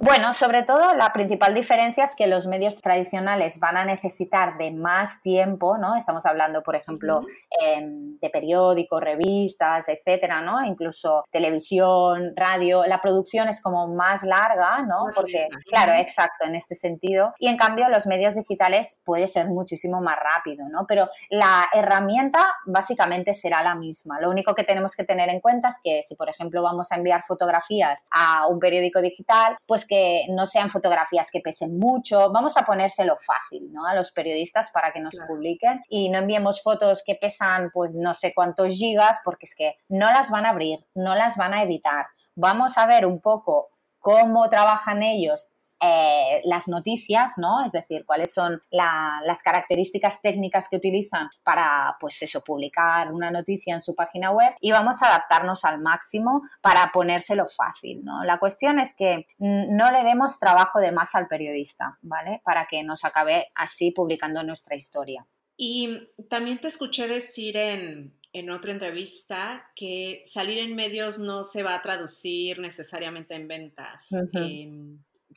[0.00, 4.70] Bueno, sobre todo la principal diferencia es que los medios tradicionales van a necesitar de
[4.70, 5.96] más tiempo, ¿no?
[5.96, 7.22] Estamos hablando, por ejemplo,
[7.58, 10.62] em, de periódicos, revistas, etcétera, ¿no?
[10.64, 12.84] Incluso televisión, radio.
[12.84, 15.06] La producción es como más larga, ¿no?
[15.14, 17.32] Porque, claro, exacto, en este sentido.
[17.38, 20.87] Y en cambio, los medios digitales puede ser muchísimo más rápido, ¿no?
[20.87, 24.20] Pero la herramienta básicamente será la misma.
[24.20, 26.96] Lo único que tenemos que tener en cuenta es que si, por ejemplo, vamos a
[26.96, 32.31] enviar fotografías a un periódico digital, digital, pues que no sean fotografías que pesen mucho.
[32.33, 33.87] Vamos a ponérselo fácil, ¿no?
[33.87, 38.14] A los periodistas para que nos publiquen y no enviemos fotos que pesan, pues no
[38.14, 41.62] sé cuántos gigas, porque es que no las van a abrir, no las van a
[41.62, 42.07] editar.
[42.35, 43.68] Vamos a ver un poco
[44.00, 45.48] cómo trabajan ellos
[45.84, 47.62] eh, las noticias, ¿no?
[47.64, 53.74] Es decir, cuáles son las características técnicas que utilizan para, pues eso, publicar una noticia
[53.74, 58.24] en su página web y vamos a adaptarnos al máximo para ponérselo fácil, ¿no?
[58.24, 62.40] La cuestión es que no le demos trabajo de más al periodista, ¿vale?
[62.44, 65.26] Para que nos acabe así publicando nuestra historia.
[65.56, 68.14] Y también te escuché decir en,
[68.50, 74.08] otra entrevista que salir en medios no se va a traducir necesariamente en ventas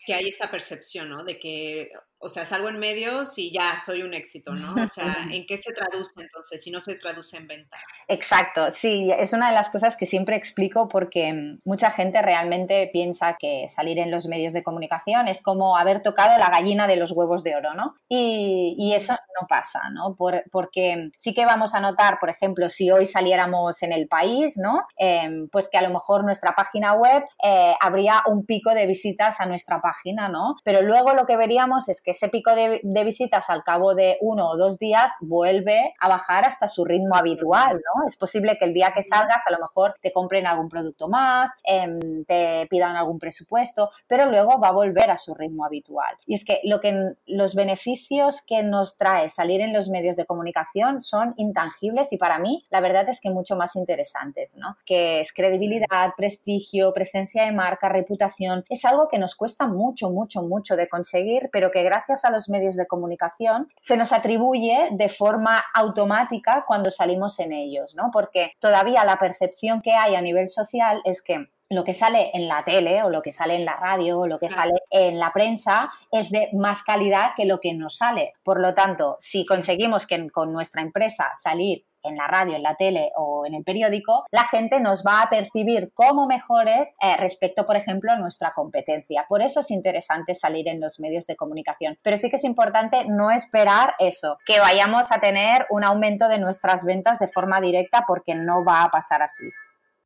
[0.05, 1.23] que hay esta percepción, ¿no?
[1.23, 4.82] De que o sea, salgo en medios y ya soy un éxito, ¿no?
[4.82, 7.80] O sea, ¿en qué se traduce entonces si no se traduce en ventas?
[8.08, 12.89] Exacto, sí, es una de las cosas que siempre explico porque mm, mucha gente realmente
[12.91, 16.95] piensa que salir en los medios de comunicación es como haber tocado la gallina de
[16.95, 17.95] los huevos de oro, ¿no?
[18.10, 20.15] Y, eso no pasa, ¿no?
[20.51, 24.88] porque sí que vamos a notar, por ejemplo, si hoy saliéramos en el país, ¿no?
[24.97, 29.39] Em, pues que a lo mejor nuestra página web eh, habría un pico de visitas
[29.39, 30.56] a nuestra página, ¿no?
[30.63, 34.17] Pero luego lo que veríamos es que que ese pico de, visitas al cabo de
[34.22, 38.08] uno o dos días vuelve a bajar hasta su ritmo habitual, ¿no?
[38.08, 41.52] Es posible que el día que salgas a lo mejor te compren algún producto más,
[41.65, 46.15] em, te pidan algún presupuesto, pero luego va a volver a su ritmo habitual.
[46.26, 50.26] Y es que lo que los beneficios que nos trae salir en los medios de
[50.26, 54.78] comunicación son intangibles y para mí la verdad es que mucho más interesantes, ¿no?
[54.86, 60.41] Que es credibilidad, prestigio, presencia de marca, reputación, es algo que nos cuesta mucho, mucho,
[60.41, 64.89] mucho de conseguir, pero que gracias gracias a los medios de comunicación se nos atribuye
[64.91, 68.10] de forma automática cuando salimos en ellos, ¿no?
[68.12, 72.47] Porque todavía la percepción que hay a nivel social es que lo que sale en
[72.47, 75.32] la tele o lo que sale en la radio o lo que sale en la
[75.34, 78.34] prensa es de más calidad que lo que nos sale.
[78.43, 82.75] Por lo tanto, si conseguimos que con nuestra empresa salir en la radio, en la
[82.75, 87.65] tele o en el periódico, la gente nos va a percibir como mejores eh, respecto,
[87.65, 89.25] por ejemplo, a nuestra competencia.
[89.27, 91.97] Por eso es interesante salir en los medios de comunicación.
[92.01, 96.39] Pero sí que es importante no esperar eso, que vayamos a tener un aumento de
[96.39, 99.49] nuestras ventas de forma directa porque no va a pasar así.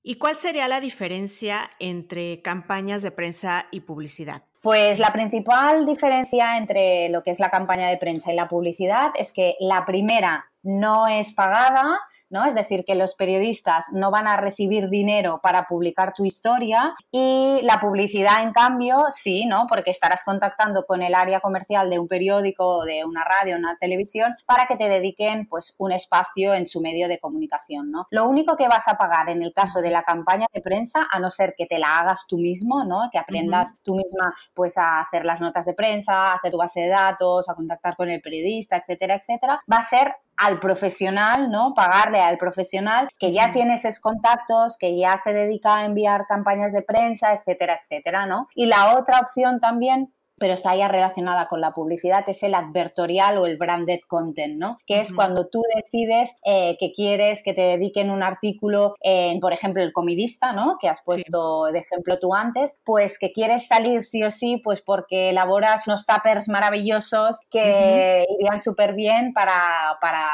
[0.03, 4.43] ¿Y cuál sería la diferencia entre campañas de prensa y publicidad?
[4.61, 9.11] Pues la principal diferencia entre lo que es la campaña de prensa y la publicidad
[9.15, 11.99] es que la primera no es pagada,
[12.31, 12.45] ¿no?
[12.45, 17.59] Es decir, que los periodistas no van a recibir dinero para publicar tu historia y
[17.63, 19.67] la publicidad, en cambio, sí, ¿no?
[19.67, 24.35] Porque estarás contactando con el área comercial de un periódico, de una radio, una televisión,
[24.45, 28.07] para que te dediquen, pues, un espacio en su medio de comunicación, ¿no?
[28.09, 31.19] Lo único que vas a pagar en el caso de la campaña de prensa, a
[31.19, 33.09] no ser que te la hagas tú mismo, ¿no?
[33.11, 36.81] Que aprendas tú misma, pues, a hacer las notas de prensa, a hacer tu base
[36.81, 41.73] de datos, a contactar con el periodista, etcétera, etcétera, va a ser al profesional, ¿no?
[41.73, 46.73] Pagarle al profesional que ya tiene esos contactos, que ya se dedica a enviar campañas
[46.73, 48.47] de prensa, etcétera, etcétera, ¿no?
[48.55, 53.37] Y la otra opción también pero está ya relacionada con la publicidad, es el advertorial
[53.37, 54.79] o el branded content, ¿no?
[54.87, 59.53] Que es cuando tú decides eh, que quieres que te dediquen un artículo en, por
[59.53, 60.77] ejemplo, el comidista, ¿no?
[60.81, 64.81] Que has puesto de ejemplo tú antes, pues que quieres salir sí o sí, pues
[64.81, 70.27] porque elaboras unos tuppers maravillosos que irían súper bien para, para,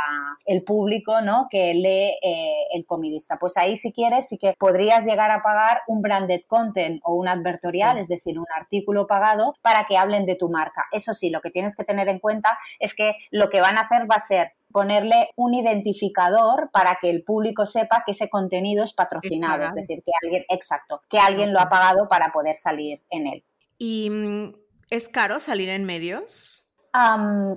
[0.46, 1.48] el público, ¿no?
[1.50, 3.38] Que lee eh, el comidista.
[3.38, 7.28] Pues ahí si quieres sí que podrías llegar a pagar un branded content o un
[7.28, 10.86] advertorial, es decir, un artículo pagado para que hablen de tu marca.
[10.92, 13.82] Eso sí, lo que tienes que tener en cuenta es que lo que van a
[13.82, 18.84] hacer va a ser ponerle un identificador para que el público sepa que ese contenido
[18.84, 23.02] es patrocinado, es, decir, que alguien, exacto, que alguien lo ha pagado para poder salir
[23.10, 23.44] en él.
[23.78, 24.56] ¿Y mm,
[24.90, 26.67] es caro salir en medios?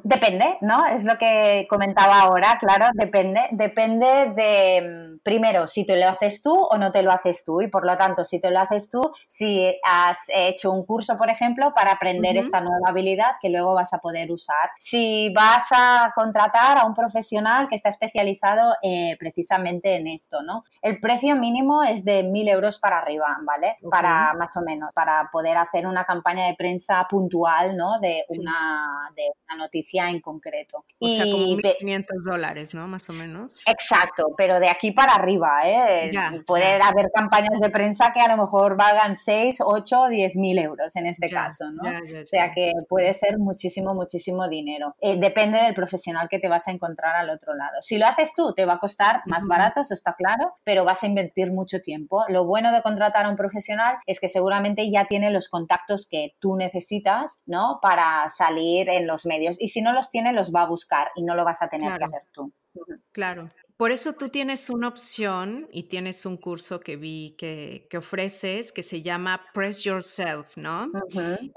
[0.03, 0.87] Depende, ¿no?
[0.87, 3.41] Es lo que comentaba ahora, claro, depende.
[3.53, 7.61] Depende de, mm, primero, si te lo haces tú o no te lo haces tú.
[7.61, 11.31] Y por lo tanto, si te lo haces tú, si has hecho un curso, por
[11.31, 14.71] ejemplo, para aprender esta nueva habilidad que luego vas a poder usar.
[14.79, 20.65] Si vas a contratar a un profesional que está especializado eh, precisamente en esto, ¿no?
[20.83, 23.77] El precio mínimo es de mil euros para arriba, ¿vale?
[23.91, 27.99] Para más o menos, para poder hacer una campaña de prensa puntual, ¿no?
[28.01, 30.85] De una, de una noticia en concreto.
[30.99, 32.87] O sea, como 1.500 dólares, ¿no?
[32.89, 33.63] Más o menos.
[33.67, 36.11] Exacto, pero de aquí para arriba, ¿eh?
[36.47, 40.95] Puede haber campañas de prensa que a lo mejor valgan 6, 8, 10 mil euros
[40.97, 41.83] en este caso, ¿no?
[41.83, 44.95] o sea que puede ser muchísimo, muchísimo dinero.
[45.01, 47.83] Eh, depende del profesional que te vas a encontrar al otro lado.
[47.83, 51.03] Si lo haces tú, te va a costar más barato, eso está claro, pero vas
[51.03, 52.25] a invertir mucho tiempo.
[52.29, 56.35] Lo bueno de contratar a un profesional es que seguramente ya tiene los contactos que
[56.39, 57.79] tú necesitas, ¿no?
[57.83, 59.61] Para salir en los medios.
[59.61, 61.99] Y si no los tiene, los va a buscar y no lo vas a tener
[61.99, 62.53] que hacer tú.
[63.13, 63.49] Claro.
[63.81, 68.83] Por eso tú tienes una opción y tienes un curso que vi que, ofreces que
[68.83, 70.91] se llama Press Yourself, ¿no?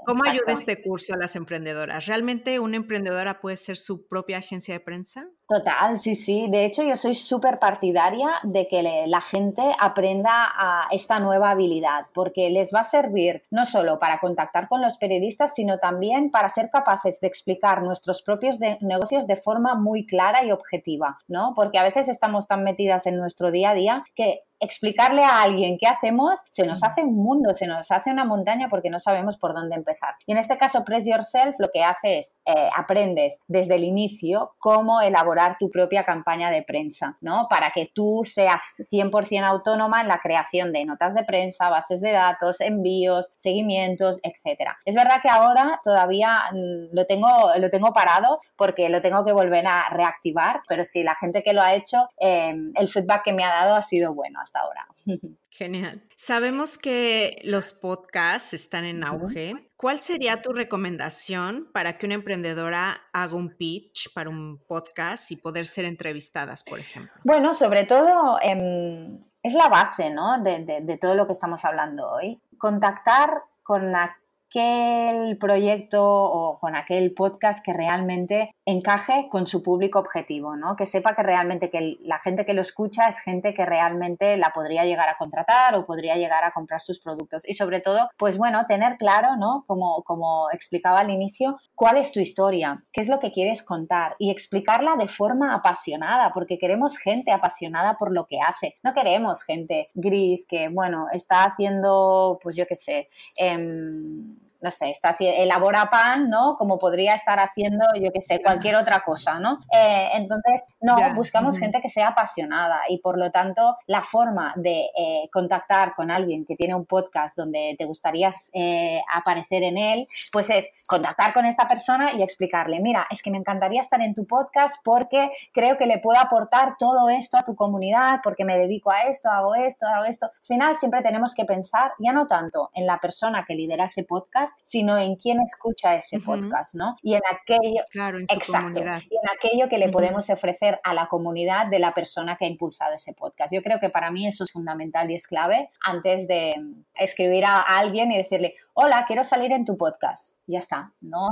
[0.06, 2.06] ¿Cómo ayuda este curso a las emprendedoras?
[2.06, 5.28] ¿Realmente una emprendedora puede ser su propia agencia de prensa?
[5.46, 6.48] Total, sí, sí.
[6.48, 12.06] De hecho, yo soy súper partidaria de que la gente aprenda a esta nueva habilidad,
[12.14, 16.48] porque les va a servir no solo para contactar con los periodistas, sino también para
[16.48, 21.52] ser capaces de explicar nuestros propios negocios de forma muy clara y objetiva, ¿no?
[21.54, 25.76] Porque a veces estamos tan metidas en nuestro día a día que explicarle a alguien
[25.78, 29.36] qué hacemos se nos hace un mundo, se nos hace una montaña porque no sabemos
[29.36, 30.14] por dónde empezar.
[30.26, 34.54] Y en este caso, Press Yourself lo que hace es eh, aprendes desde el inicio
[34.58, 37.46] cómo elaborar tu propia campaña de prensa, ¿no?
[37.48, 42.12] Para que tú seas 100% autónoma en la creación de notas de prensa, bases de
[42.12, 44.78] datos, envíos, seguimientos, etcétera.
[44.84, 47.28] Es verdad que ahora todavía mm, lo tengo,
[47.58, 51.52] lo tengo parado porque lo tengo que volver a reactivar, pero sí, la gente que
[51.52, 54.86] lo ha hecho, eh, el feedback que me ha dado ha sido bueno ahora.
[55.50, 56.02] Genial.
[56.16, 59.70] Sabemos que los podcasts están en auge.
[59.76, 65.36] ¿Cuál sería tu recomendación para que una emprendedora haga un pitch para un podcast y
[65.36, 67.12] poder ser entrevistadas, por ejemplo?
[67.22, 70.42] Bueno, sobre todo em, es la base ¿no?
[70.42, 72.40] de, de todo lo que estamos hablando hoy.
[72.58, 74.16] Contactar con la
[74.54, 80.76] aquel proyecto o con aquel podcast que realmente encaje con su público objetivo, ¿no?
[80.76, 84.50] Que sepa que realmente que la gente que lo escucha es gente que realmente la
[84.50, 87.42] podría llegar a contratar o podría llegar a comprar sus productos.
[87.48, 89.64] Y sobre todo, pues bueno, tener claro, ¿no?
[89.66, 94.14] Como, como explicaba al inicio, cuál es tu historia, qué es lo que quieres contar
[94.18, 98.76] y explicarla de forma apasionada, porque queremos gente apasionada por lo que hace.
[98.84, 104.90] No queremos gente gris que, bueno, está haciendo, pues yo qué sé, eh, no sé,
[104.90, 106.56] está, elabora pan, ¿no?
[106.56, 109.60] Como podría estar haciendo, yo qué sé, cualquier otra cosa, ¿no?
[109.70, 114.86] Eh, entonces, no, buscamos gente que sea apasionada y por lo tanto la forma de
[114.96, 120.08] eh, contactar con alguien que tiene un podcast donde te gustaría eh, aparecer en él,
[120.32, 124.14] pues es contactar con esta persona y explicarle, mira, es que me encantaría estar en
[124.14, 128.56] tu podcast porque creo que le puedo aportar todo esto a tu comunidad, porque me
[128.56, 130.26] dedico a esto, hago esto, hago esto.
[130.26, 134.04] Al final siempre tenemos que pensar ya no tanto en la persona que lidera ese
[134.04, 136.96] podcast, sino en quién escucha ese podcast, ¿no?
[137.02, 141.06] Y en aquello, claro, en exacto, y en aquello que le podemos ofrecer a la
[141.06, 143.52] comunidad de la persona que ha impulsado ese podcast.
[143.52, 146.54] Yo creo que para mí eso es fundamental y es clave antes de
[146.94, 150.36] escribir a alguien y decirle, hola, quiero salir en tu podcast.
[150.46, 151.28] Ya está, no,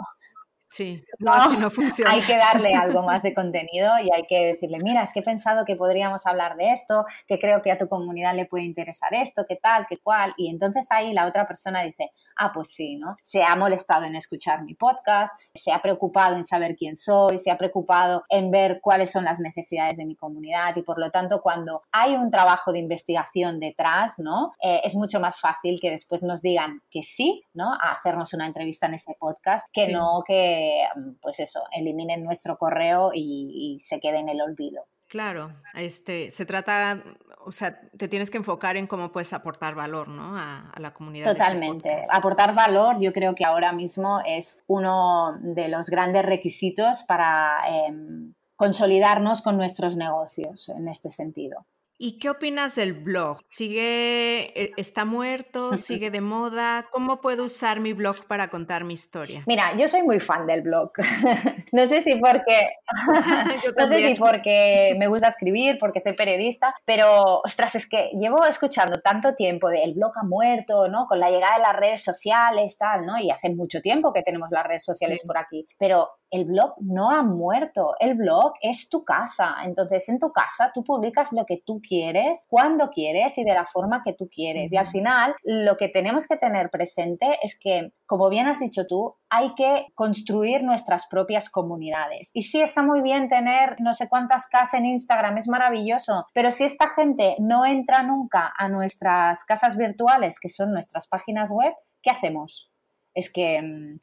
[0.73, 2.13] Sí, no, así no funciona.
[2.13, 5.23] Hay que darle algo más de contenido y hay que decirle, mira, es que he
[5.23, 9.13] pensado que podríamos hablar de esto, que creo que a tu comunidad le puede interesar
[9.13, 10.33] esto, qué tal, qué cual.
[10.39, 13.17] Y entonces ahí la otra persona dice, ah, pues sí, ¿no?
[13.23, 17.51] Se ha molestado en escuchar mi podcast, se ha preocupado en saber quién soy, se
[17.51, 21.41] ha preocupado en ver cuáles son las necesidades de mi comunidad y por lo tanto
[21.43, 24.53] cuando hay un trabajo de investigación detrás, ¿no?
[24.63, 27.73] Eh, es mucho más fácil que después nos digan que sí, ¿no?
[27.73, 30.85] A hacernos una entrevista en ese podcast, que no que,
[31.21, 34.85] pues eso, eliminen nuestro correo y, y se quede en el olvido.
[35.13, 37.03] Claro, este, se trata,
[37.45, 40.39] o sea, te tienes que enfocar en cómo puedes aportar valor, ¿no?
[40.39, 41.31] A, la comunidad.
[41.31, 42.03] Totalmente.
[42.11, 48.33] aportar valor, yo creo que ahora mismo es uno de los grandes requisitos para em,
[48.57, 51.67] consolidarnos con nuestros negocios en este sentido.
[52.05, 53.39] ¿Y qué opinas del blog?
[53.49, 55.77] ¿Sigue, e, está muerto?
[55.77, 56.89] ¿Sigue de moda?
[56.91, 59.45] ¿Cómo puedo usar mi blog para contar mi historia?
[59.47, 60.91] Mira, yo soy muy fan del blog.
[61.73, 62.71] no sé si porque,
[63.79, 68.45] no sé si porque me gusta escribir, porque soy periodista, pero ostras, es que llevo
[68.47, 71.07] escuchando tanto tiempo de el blog ha muerto, ¿no?
[71.07, 73.17] Con la llegada de las redes sociales, tal, ¿no?
[73.21, 77.11] Y hace mucho tiempo que tenemos las redes sociales por aquí, pero el blog no
[77.11, 79.55] ha muerto, el blog es tu casa.
[79.65, 83.67] Entonces, en tu casa tú publicas lo que tú quieres, cuando quieres y de la
[83.67, 84.73] forma que tú quieres.
[84.73, 88.87] Y al final, lo que tenemos que tener presente es que, como bien has dicho
[88.87, 92.31] tú, hay que construir nuestras propias comunidades.
[92.33, 96.51] Y sí, está muy bien tener no sé cuántas casas en Instagram, es maravilloso, pero
[96.51, 101.75] si esta gente no entra nunca a nuestras casas virtuales, que son nuestras páginas web,
[102.01, 102.71] ¿qué hacemos?
[103.15, 103.99] Es que mm,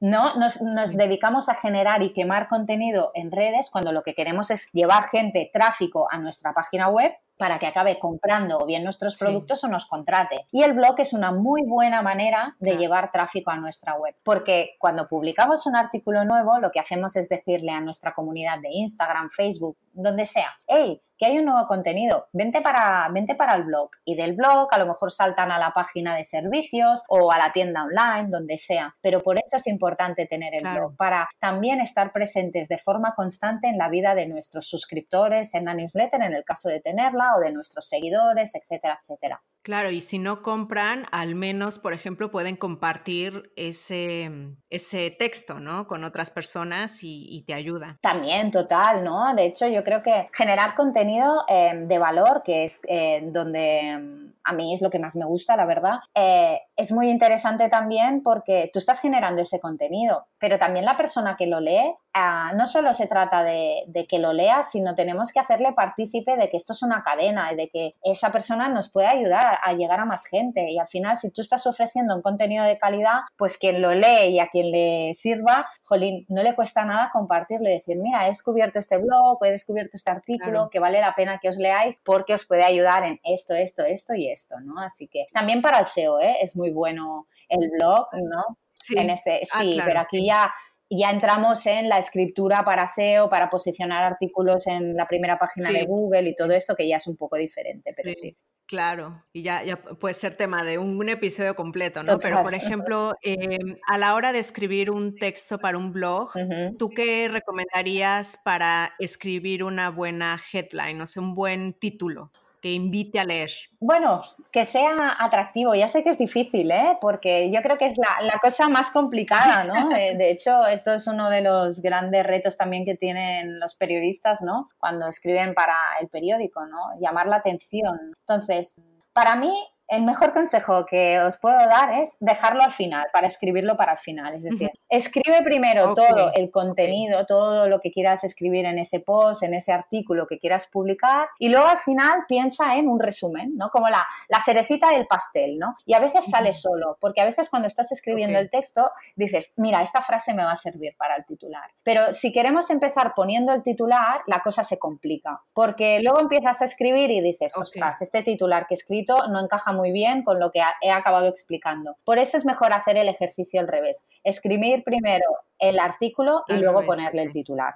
[0.00, 0.34] ¿no?
[0.34, 0.58] Nos,
[0.96, 5.50] dedicamos a generar y quemar contenido en redes cuando lo que queremos es llevar gente,
[5.52, 9.86] tráfico a nuestra página web para que acabe comprando o bien nuestros productos o nos
[9.86, 10.46] contrate.
[10.52, 14.76] Y el blog es una muy buena manera de llevar tráfico a nuestra web, porque
[14.78, 19.30] cuando publicamos un artículo nuevo, lo que hacemos es decirle a nuestra comunidad de Instagram,
[19.30, 23.90] Facebook, donde sea, hey, que hay un nuevo contenido, vente para, vente para el blog.
[24.06, 27.52] Y del blog a lo mejor saltan a la página de servicios o a la
[27.52, 28.96] tienda online, donde sea.
[29.02, 33.68] Pero por eso es importante tener el blog, para también estar presentes de forma constante
[33.68, 37.40] en la vida de nuestros suscriptores, en la newsletter, en el caso de tenerla, o
[37.40, 39.42] de nuestros seguidores, etcétera, etcétera.
[39.62, 44.30] Claro, y si no compran, al menos, por ejemplo, pueden compartir ese,
[44.70, 45.86] ese texto, ¿no?
[45.86, 47.98] Con otras personas y, te ayuda.
[48.00, 49.34] También, total, ¿no?
[49.34, 54.32] De hecho, yo creo que generar contenido eh, de valor, que es eh, donde mm,
[54.44, 58.22] a mí es lo que más me gusta, la verdad, eh, es muy interesante también
[58.22, 62.66] porque tú estás generando ese contenido, pero también la persona que lo lee, ah, no
[62.66, 66.56] solo se trata de, de, que lo lea, sino tenemos que hacerle partícipe de que
[66.56, 70.04] esto es una cadena y de que esa persona nos puede ayudar a llegar a
[70.04, 70.70] más gente.
[70.70, 74.30] Y al final, si tú estás ofreciendo un contenido de calidad, pues quien lo lee
[74.30, 78.30] y a quien le sirva, jolín, no le cuesta nada compartirlo y decir, mira, he
[78.30, 82.34] descubierto este blog, he descubierto este artículo, que vale la pena que os leáis porque
[82.34, 84.80] os puede ayudar en esto, esto, esto y esto, ¿no?
[84.80, 86.36] Así que también para el SEO, ¿eh?
[86.40, 88.58] Es muy bueno el blog, ¿no?
[88.82, 90.52] Sí, en este, ah, sí pero aquí ya
[90.90, 95.84] ya entramos en la escritura para SEO, para posicionar artículos en la primera página de
[95.84, 98.36] Google y todo esto, que ya es un poco diferente, pero sí.
[98.66, 102.20] Claro, y ya, ya puede ser tema de un, episodio completo, ¿no?
[102.20, 106.32] Pero, por ejemplo, em, a la hora de escribir un texto para un blog,
[106.78, 112.30] ¿tú qué recomendarías para escribir una buena headline, o sea, un buen título?
[112.60, 113.50] Que invite a leer?
[113.78, 115.74] Bueno, que sea atractivo.
[115.74, 116.98] Ya sé que es difícil, ¿eh?
[117.00, 119.88] porque yo creo que es la, cosa más complicada, ¿no?
[119.88, 124.70] De, hecho, esto es uno de los grandes retos también que tienen los periodistas, ¿no?
[124.78, 126.98] Cuando escriben para el periódico, ¿no?
[127.00, 128.12] Llamar la atención.
[128.20, 128.76] Entonces,
[129.12, 129.52] para mí
[129.90, 133.98] el mejor consejo que os puedo dar es dejarlo al final, para escribirlo para el
[133.98, 134.34] final.
[134.34, 139.42] Es decir, escribe primero todo el contenido, todo lo que quieras escribir en ese post,
[139.42, 143.70] en ese artículo que quieras publicar, y luego al final piensa en un resumen, ¿no?
[143.70, 145.74] Como la, la cerecita del pastel, ¿no?
[145.84, 149.82] Y a veces sale solo, porque a veces cuando estás escribiendo el texto dices, mira,
[149.82, 151.68] esta frase me va a servir para el titular.
[151.82, 156.66] Pero si queremos empezar poniendo el titular, la cosa se complica, porque luego empiezas a
[156.66, 160.52] escribir y dices, ostras, este titular que he escrito no encaja muy bien con lo
[160.52, 161.96] que he acabado explicando.
[162.04, 164.06] Por eso es mejor hacer el ejercicio al revés.
[164.22, 165.24] Escribir primero
[165.58, 167.74] el artículo y luego ponerle el titular.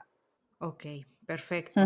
[0.58, 0.84] Ok,
[1.26, 1.80] perfecto.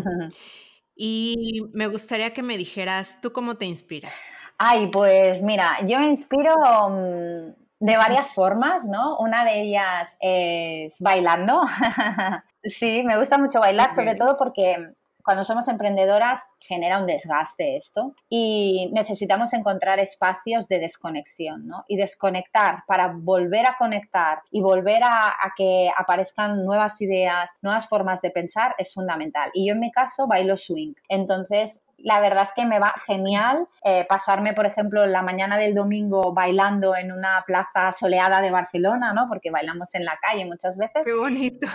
[0.94, 4.34] y me gustaría que me dijeras, ¿tú cómo te inspiras?
[4.58, 6.54] Ay, pues mira, yo me inspiro
[6.90, 9.16] mm, de varias formas, ¿no?
[9.18, 11.62] Una de ellas es bailando.
[12.64, 14.94] sí, me gusta mucho bailar, sobre todo porque
[15.28, 21.84] cuando somos emprendedoras genera un desgaste esto y necesitamos encontrar espacios de desconexión, ¿no?
[21.86, 28.22] Y desconectar para volver a conectar y volver a, que aparezcan nuevas ideas, nuevas formas
[28.22, 29.50] de pensar es fundamental.
[29.52, 30.94] Y yo en mi caso bailo swing.
[31.10, 35.74] Entonces la verdad es que me va genial eh, pasarme, por ejemplo, la mañana del
[35.74, 39.26] domingo bailando en una plaza soleada de Barcelona, ¿no?
[39.28, 41.02] Porque bailamos en la calle muchas veces.
[41.04, 41.66] Qué bonito.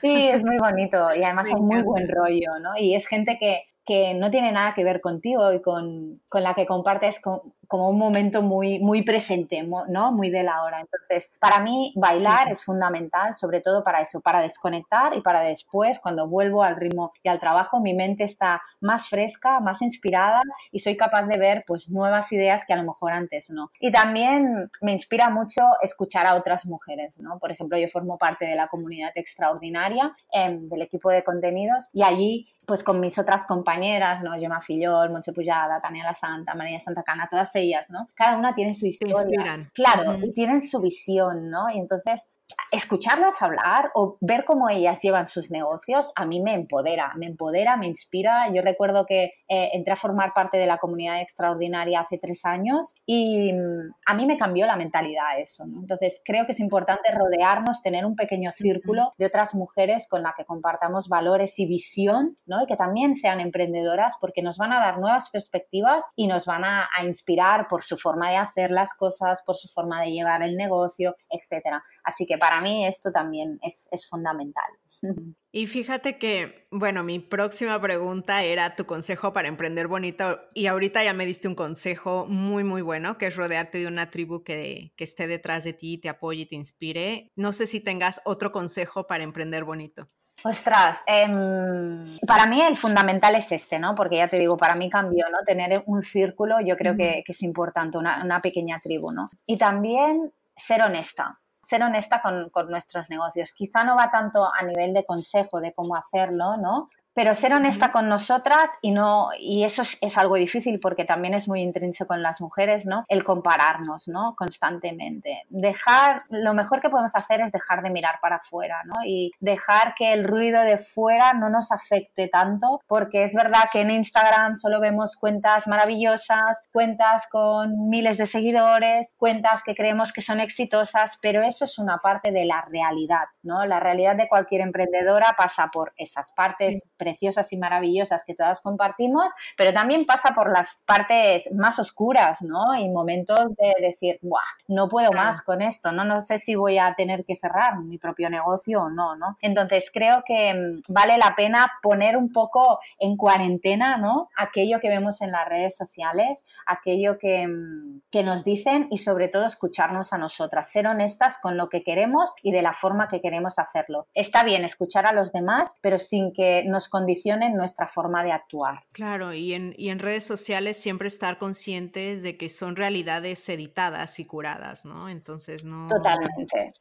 [0.00, 2.76] Sí, es muy bonito y además hay muy buen rollo, ¿no?
[2.76, 6.54] Y es gente que, que no tiene nada que ver contigo y con, con la
[6.54, 7.40] que compartes con,
[7.70, 10.10] como un momento muy, muy presente, ¿no?
[10.10, 10.80] Muy de la hora.
[10.80, 16.00] Entonces, para mí bailar es fundamental, sobre todo para eso, para desconectar y para después,
[16.00, 20.42] cuando vuelvo al ritmo y al trabajo, mi mente está más fresca, más inspirada
[20.72, 23.70] y soy capaz de ver pues nuevas ideas que a lo mejor antes no.
[23.78, 27.38] Y también me inspira mucho escuchar a otras mujeres, ¿no?
[27.38, 32.02] Por ejemplo, yo formo parte de la comunidad extraordinaria em, del equipo de contenidos y
[32.02, 34.32] allí pues con mis otras compañeras, ¿no?
[34.38, 38.08] Gemma Fillol, Montse Pujada, Tania La Santa, María Santa Cana, todas ellas, ¿no?
[38.14, 39.70] Cada una tiene su historia.
[39.74, 41.70] Claro, y tienen su visión, ¿no?
[41.70, 42.30] Y entonces
[42.72, 47.76] escucharlas hablar o ver cómo ellas llevan sus negocios, a mí me empodera, me empodera,
[47.76, 48.52] me inspira.
[48.52, 52.94] Yo recuerdo que eh, entré a formar parte de la comunidad extraordinaria hace tres años
[53.06, 55.64] y mm, a mí me cambió la mentalidad eso.
[55.64, 60.34] Entonces, creo que es importante rodearnos, tener un pequeño círculo de otras mujeres con las
[60.34, 62.62] que compartamos valores y visión, ¿no?
[62.62, 66.64] Y que también sean emprendedoras porque nos van a dar nuevas perspectivas y nos van
[66.64, 70.42] a, a inspirar por su forma de hacer las cosas, por su forma de llevar
[70.42, 71.82] el negocio, etcétera.
[72.04, 74.70] Así que para mí esto también es, es fundamental.
[75.52, 81.02] Y fíjate que, bueno, mi próxima pregunta era tu consejo para emprender bonito y ahorita
[81.02, 84.92] ya me diste un consejo muy, muy bueno, que es rodearte de una tribu que,
[84.94, 87.32] que esté detrás de ti, te apoye y te inspire.
[87.34, 90.08] No sé si tengas otro consejo para emprender bonito.
[90.42, 93.94] Ostras, em, para mí el fundamental es este, ¿no?
[93.94, 95.38] Porque ya te digo, para mí cambió, ¿no?
[95.44, 99.28] Tener un círculo yo creo que, que es importante, una, una, pequeña tribu, ¿no?
[99.46, 103.52] Y también ser honesta ser honesta con, con, nuestros negocios.
[103.52, 106.88] Quizá no va tanto a nivel de consejo de cómo hacerlo, ¿no?
[107.14, 111.48] Pero ser honesta con nosotras y no y eso es, algo difícil porque también es
[111.48, 115.44] muy intrínseco en las mujeres no el compararnos no constantemente.
[115.48, 119.94] Dejar lo mejor que podemos hacer es dejar de mirar para afuera no y dejar
[119.94, 124.56] que el ruido de fuera no nos afecte tanto porque es verdad que en Instagram
[124.56, 131.18] solo vemos cuentas maravillosas cuentas con miles de seguidores cuentas que creemos que son exitosas
[131.20, 135.66] pero eso es una parte de la realidad no la realidad de cualquier emprendedora pasa
[135.72, 141.50] por esas partes preciosas y maravillosas que todas compartimos, pero también pasa por las partes
[141.52, 142.74] más oscuras, ¿no?
[142.76, 144.40] Y momentos de decir, ¡buah!
[144.68, 146.04] No puedo más con esto, ¿no?
[146.04, 149.36] No sé si voy a tener que cerrar mi propio negocio o no, ¿no?
[149.40, 154.28] Entonces creo que mm, vale la pena poner un poco en cuarentena, ¿no?
[154.36, 159.28] Aquello que vemos en las redes sociales, aquello que, mm, que nos dicen y sobre
[159.28, 163.20] todo escucharnos a nosotras, ser honestas con lo que queremos y de la forma que
[163.20, 164.06] queremos hacerlo.
[164.14, 168.84] Está bien escuchar a los demás, pero sin que nos condicionen nuestra forma de actuar.
[168.92, 174.18] Claro, y en, y en redes sociales siempre estar conscientes de que son realidades editadas
[174.20, 175.08] y curadas, ¿no?
[175.08, 175.86] Entonces, no.
[175.86, 176.72] Totalmente.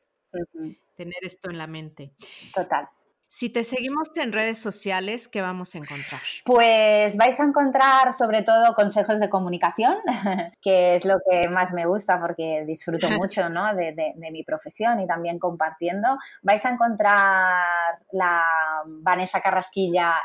[0.96, 2.12] Tener esto en la mente.
[2.54, 2.88] Total.
[3.32, 6.20] Si te seguimos en redes sociales, ¿qué vamos a encontrar?
[6.46, 9.98] Pues vais a encontrar sobre todo consejos de comunicación,
[10.64, 13.76] que es lo que más me gusta porque disfruto mucho ¿no?
[13.76, 16.18] de, de, mi profesión y también compartiendo.
[16.42, 18.44] Vais a encontrar la
[18.88, 20.16] Vanessa Carrasquilla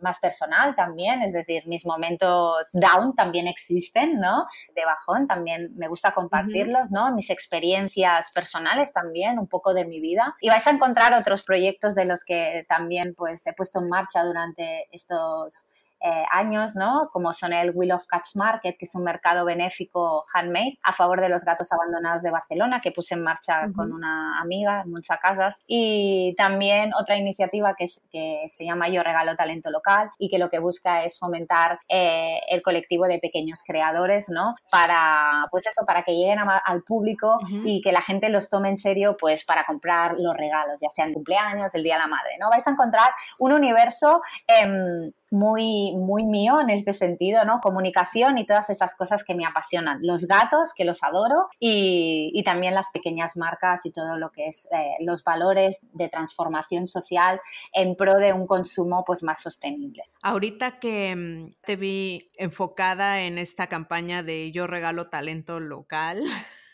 [0.00, 4.46] más personal también, es decir, mis momentos down también existen, ¿no?
[4.74, 7.14] De bajón también me gusta compartirlos, ¿no?
[7.14, 10.34] Mis experiencias personales también, un poco de mi vida.
[10.40, 13.88] Y vais a encontrar otros proyectos de los que que también pues he puesto en
[13.88, 15.68] marcha durante estos
[16.00, 17.10] eh, años, ¿no?
[17.12, 21.20] Como son el Will of Cats Market, que es un mercado benéfico handmade a favor
[21.20, 25.18] de los gatos abandonados de Barcelona, que puse en marcha con una amiga en muchas
[25.18, 25.62] casas.
[25.66, 30.38] Y también otra iniciativa que, es, que se llama Yo Regalo Talento Local y que
[30.38, 34.54] lo que busca es fomentar eh, el colectivo de pequeños creadores, ¿no?
[34.70, 38.78] Para, pues eso, para que lleguen al público y que la gente los tome en
[38.78, 42.48] serio, pues para comprar los regalos, ya sean cumpleaños, el Día de la Madre, ¿no?
[42.50, 47.60] Vais a encontrar un universo eh, muy, muy mío en este sentido, ¿no?
[47.60, 50.00] Comunicación y todas esas cosas que me apasionan.
[50.02, 54.66] Los gatos, que los adoro, y, también las pequeñas marcas y todo lo que es
[54.72, 57.40] eh, los valores de transformación social
[57.72, 60.02] en pro de un consumo pues, más sostenible.
[60.22, 66.24] Ahorita que mm, te vi enfocada en esta campaña de Yo regalo talento local,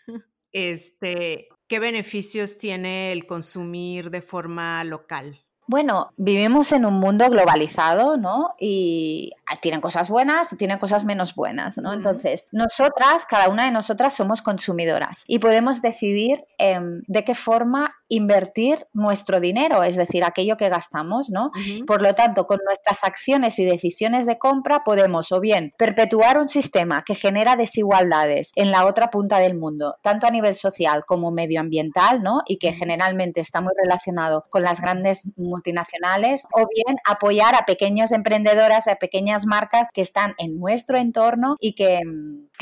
[0.53, 5.46] este, ¿qué beneficios tiene el consumir de forma local?
[5.69, 8.55] Bueno, vivimos en un mundo globalizado, ¿no?
[8.59, 11.93] Y tienen cosas buenas tienen cosas menos buenas, ¿no?
[11.93, 17.95] Entonces, nosotras, cada una de nosotras somos consumidoras y podemos decidir em, de qué forma
[18.09, 21.51] invertir nuestro dinero, es decir, aquello que gastamos, ¿no?
[21.87, 26.49] Por lo tanto, con nuestras acciones y decisiones de compra podemos o bien perpetuar un
[26.49, 31.31] sistema que genera desigualdades en la otra punta del mundo, tanto a nivel social como
[31.31, 32.43] medioambiental, ¿no?
[32.47, 35.25] Y que generalmente está muy relacionado con las grandes
[35.57, 41.57] multinacionales, o bien apoyar a pequeños emprendedoras, a pequeñas marcas que están en nuestro entorno
[41.61, 42.01] y que,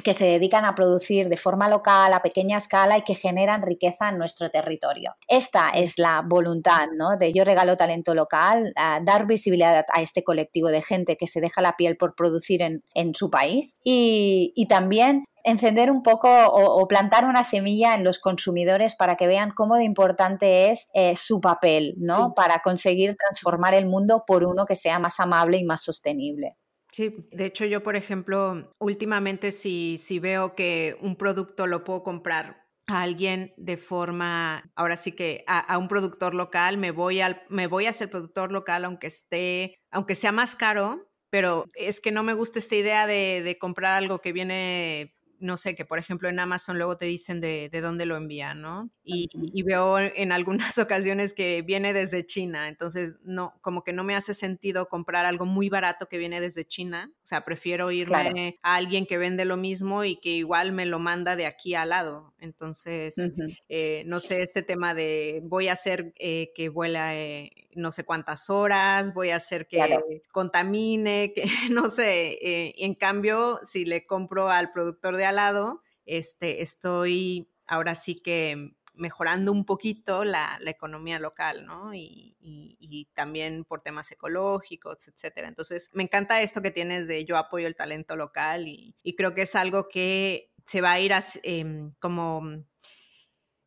[0.02, 4.08] que se dedican a producir de forma local, a pequeña escala y que generan riqueza
[4.08, 5.14] en nuestro territorio.
[5.28, 7.16] Esta es la voluntad ¿no?
[7.18, 8.72] de Yo Regalo Talento Local,
[9.02, 12.82] dar visibilidad a este colectivo de gente que se deja la piel por producir en,
[12.94, 18.18] en su país y, y también encender un poco o, plantar una semilla en los
[18.18, 22.34] consumidores para que vean cómo de importante es eh, su papel, ¿no?
[22.34, 26.56] Para conseguir transformar el mundo por uno que sea más amable y más sostenible.
[26.92, 32.02] Sí, de hecho yo, por ejemplo, últimamente si, si veo que un producto lo puedo
[32.02, 37.42] comprar a alguien de forma, ahora sí que a, un productor local, me voy, al,
[37.48, 42.12] me voy a ser productor local aunque esté, aunque sea más caro, pero es que
[42.12, 45.14] no me gusta esta idea de, de comprar algo que viene
[45.44, 48.90] no sé, que por ejemplo en Amazon luego te dicen de, dónde lo envían, ¿no?
[49.02, 49.28] Y,
[49.62, 54.34] veo en algunas ocasiones que viene desde China, entonces no, como que no me hace
[54.34, 59.06] sentido comprar algo muy barato que viene desde China, o sea, prefiero irme a alguien
[59.06, 63.16] que vende lo mismo y que igual me lo manda de aquí al lado, entonces,
[63.68, 68.04] eh, no sé, este tema de voy a hacer eh, que vuela eh, no sé
[68.04, 72.38] cuántas horas, voy a hacer que contamine, que no sé,
[72.84, 79.52] en cambio, si le compro al productor de lado, este, estoy ahora sí que mejorando
[79.52, 81.92] un poquito la, economía local, ¿no?
[81.94, 82.36] Y,
[83.14, 85.48] también por temas ecológicos, etcétera.
[85.48, 89.42] Entonces, me encanta esto que tienes de yo apoyo el talento local y, creo que
[89.42, 91.12] es algo que se va a ir
[91.42, 92.64] em, como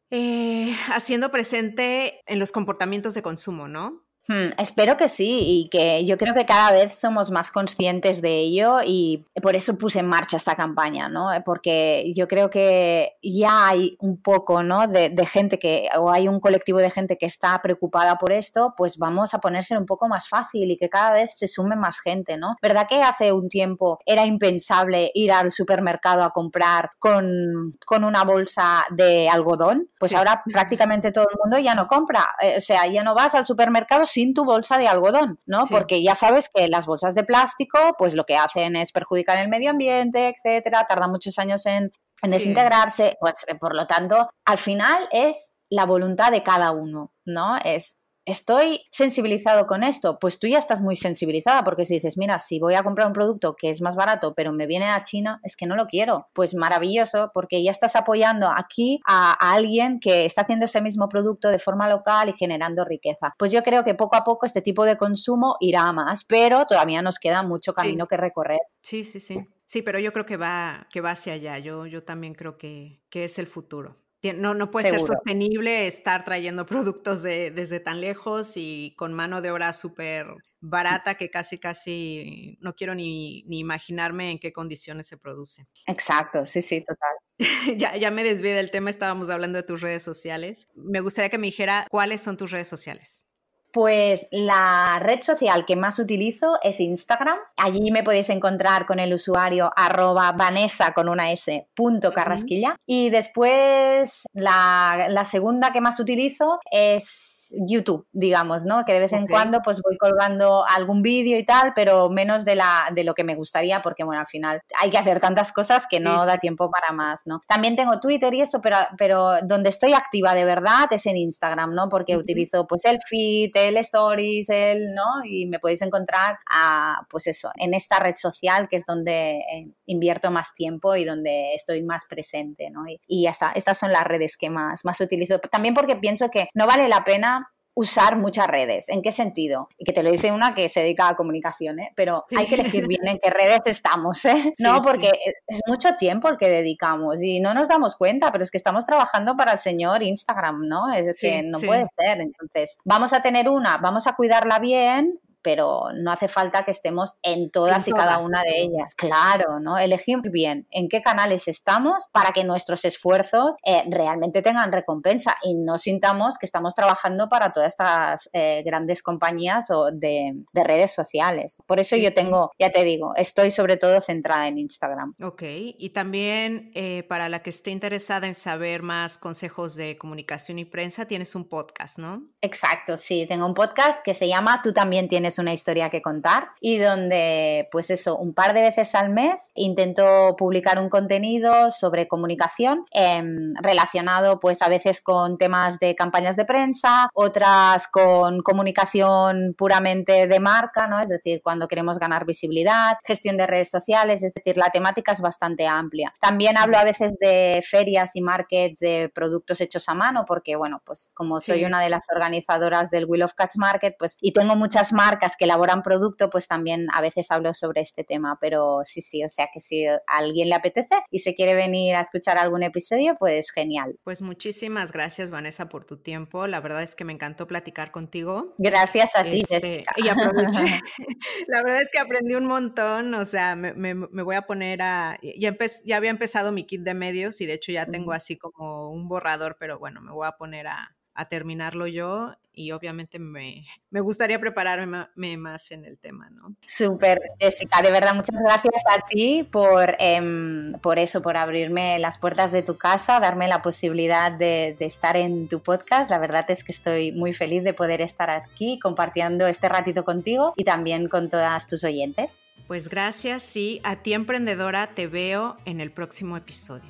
[0.10, 4.07] eh, haciendo presente en los comportamientos de consumo, ¿no?
[4.28, 8.40] Hmm, espero que sí y que yo creo que cada vez somos más conscientes de
[8.40, 11.30] ello y por eso puse en marcha esta campaña, ¿no?
[11.46, 14.88] Porque yo creo que ya hay un poco, ¿no?
[14.88, 18.98] De, gente que, o hay un colectivo de gente que está preocupada por esto, pues
[18.98, 22.38] vamos a ponerse un poco más fácil y que cada vez se sume más gente,
[22.38, 22.56] ¿no?
[22.62, 28.86] ¿Verdad que hace un tiempo era impensable ir al supermercado a comprar con, una bolsa
[28.92, 29.90] de algodón?
[30.00, 33.36] Pues ahora prácticamente todo el mundo ya no compra, eh, o sea, ya no vas
[33.36, 35.62] al supermercado sin tu bolsa de algodón, ¿no?
[35.70, 39.48] Porque ya sabes que las bolsas de plástico, pues lo que hacen es perjudicar el
[39.48, 41.92] medio ambiente, etcétera, tardan muchos años en,
[42.24, 47.58] desintegrarse, pues por lo tanto, al final es la voluntad de cada uno, ¿no?
[47.58, 47.97] Es
[48.28, 52.60] estoy sensibilizado con esto, pues tú ya estás muy sensibilizada porque si dices, mira, si
[52.60, 55.56] voy a comprar un producto que es más barato pero me viene a China, es
[55.56, 56.28] que no lo quiero.
[56.34, 61.50] Pues maravilloso porque ya estás apoyando aquí a, alguien que está haciendo ese mismo producto
[61.50, 63.34] de forma local y generando riqueza.
[63.38, 66.66] Pues yo creo que poco a poco este tipo de consumo irá a más, pero
[66.66, 68.60] todavía nos queda mucho camino que recorrer.
[68.82, 69.48] Sí, sí, sí.
[69.64, 71.60] Sí, pero yo creo que va, que va hacia allá.
[71.60, 73.96] Yo, yo también creo que, que es el futuro.
[74.34, 79.42] No, no puede ser sostenible estar trayendo productos de, desde tan lejos y con mano
[79.42, 80.28] de obra súper
[80.60, 85.68] barata que casi, casi no quiero ni, ni, imaginarme en qué condiciones se produce.
[85.86, 87.16] Exacto, sí, sí, total.
[87.78, 90.68] ya, ya me desvié del tema, estábamos hablando de tus redes sociales.
[90.76, 93.26] Me gustaría que me dijera cuáles son tus redes sociales.
[93.72, 97.38] Pues la red social que más utilizo es Instagram.
[97.58, 102.76] Allí me podéis encontrar con el usuario arroba vanessa con una s punto carrasquilla.
[102.86, 107.37] Y después la, la segunda que más utilizo es
[107.68, 108.86] YouTube, digamos, ¿no?
[108.86, 112.56] Que de vez en cuando pues voy colgando algún vídeo y tal, pero menos de,
[112.56, 115.86] la, de lo que me gustaría porque, bueno, al final hay que hacer tantas cosas
[115.90, 117.42] que no da tiempo para más, ¿no?
[117.48, 121.74] También tengo Twitter y eso, pero, pero donde estoy activa de verdad es en Instagram,
[121.74, 121.90] ¿no?
[121.90, 125.24] Porque utilizo pues el feed, el stories, el, ¿no?
[125.26, 129.72] Y me podéis encontrar a, pues eso, en esta red social que es donde eh,
[129.86, 132.88] invierto más tiempo y donde estoy más presente, ¿no?
[132.88, 135.40] Y, y ya está, estas son las redes que más, más utilizo.
[135.40, 137.37] También porque pienso que no vale la pena
[137.78, 138.90] usar muchas redes.
[138.90, 139.70] ¿En qué sentido?
[139.78, 141.92] Y que te lo dice una que se dedica a comunicación, ¿eh?
[141.96, 144.56] pero hay que elegir bien en qué redes estamos, ¿eh?
[144.58, 145.12] no, porque
[145.46, 148.84] es mucho tiempo el que dedicamos y no nos damos cuenta, pero es que estamos
[148.84, 150.92] trabajando para el señor Instagram, ¿no?
[150.92, 152.20] Es que no puede ser.
[152.20, 157.16] Entonces, vamos a tener una, vamos a cuidarla bien, pero no hace falta que estemos
[157.22, 158.96] en todas y cada una de ellas.
[158.96, 159.78] Claro, ¿no?
[159.78, 165.56] Elegir bien en qué canales estamos para que nuestros esfuerzos eh, realmente tengan recompensa y
[165.56, 171.58] no sintamos que estamos trabajando para todas estas eh, grandes compañías o de, redes sociales.
[171.66, 175.14] Por eso yo tengo, ya te digo, estoy sobre todo centrada en Instagram.
[175.22, 180.60] Ok, y también eh, para la que esté interesada en saber más consejos de comunicación
[180.60, 182.24] y prensa, tienes un podcast, ¿no?
[182.42, 186.50] Exacto, sí, tengo un podcast que se llama Tú también tienes una historia que contar
[186.62, 192.08] y donde, pues eso, un par de veces al mes intento publicar un contenido sobre
[192.08, 199.54] comunicación em, relacionado pues a veces con temas de campañas de prensa, otras con comunicación
[199.58, 201.00] puramente de marca, ¿no?
[201.00, 205.22] Es decir, cuando queremos ganar visibilidad, gestión de redes sociales, es decir, la temática es
[205.22, 206.14] bastante amplia.
[206.20, 210.82] También hablo a veces de ferias y markets de productos hechos a mano porque, bueno,
[210.86, 214.56] pues como soy una de las organizadoras del Will of Catch Market, pues y tengo
[214.56, 218.82] muchas marcas marcas que elaboran producto, pues también a veces hablo sobre este tema, pero
[218.86, 222.02] sí, sí, o sea que si a alguien le apetece y se quiere venir a
[222.02, 223.98] escuchar algún episodio, pues genial.
[224.04, 226.46] Pues muchísimas gracias, Vanessa, por tu tiempo.
[226.46, 228.54] La verdad es que me encantó platicar contigo.
[228.58, 229.94] Gracias a ti, este, Jessica.
[229.98, 230.82] Y aproveché.
[231.48, 235.18] La verdad es que aprendí un montón, o sea, me, voy a poner a...
[235.38, 235.56] Ya,
[235.86, 239.08] ya había empezado mi kit de medios y de hecho ya tengo así como un
[239.08, 244.00] borrador, pero bueno, me voy a poner a, a terminarlo yo y obviamente me, me
[244.00, 246.56] gustaría prepararme más en el tema, ¿no?
[246.66, 252.18] Súper, Jessica, de verdad, muchas gracias a ti por, em, por eso, por abrirme las
[252.18, 256.10] puertas de tu casa, darme la posibilidad de, de, estar en tu podcast.
[256.10, 260.54] La verdad es que estoy muy feliz de poder estar aquí compartiendo este ratito contigo
[260.56, 262.44] y también con todas tus oyentes.
[262.68, 266.90] Pues gracias, sí, a ti emprendedora te veo en el próximo episodio.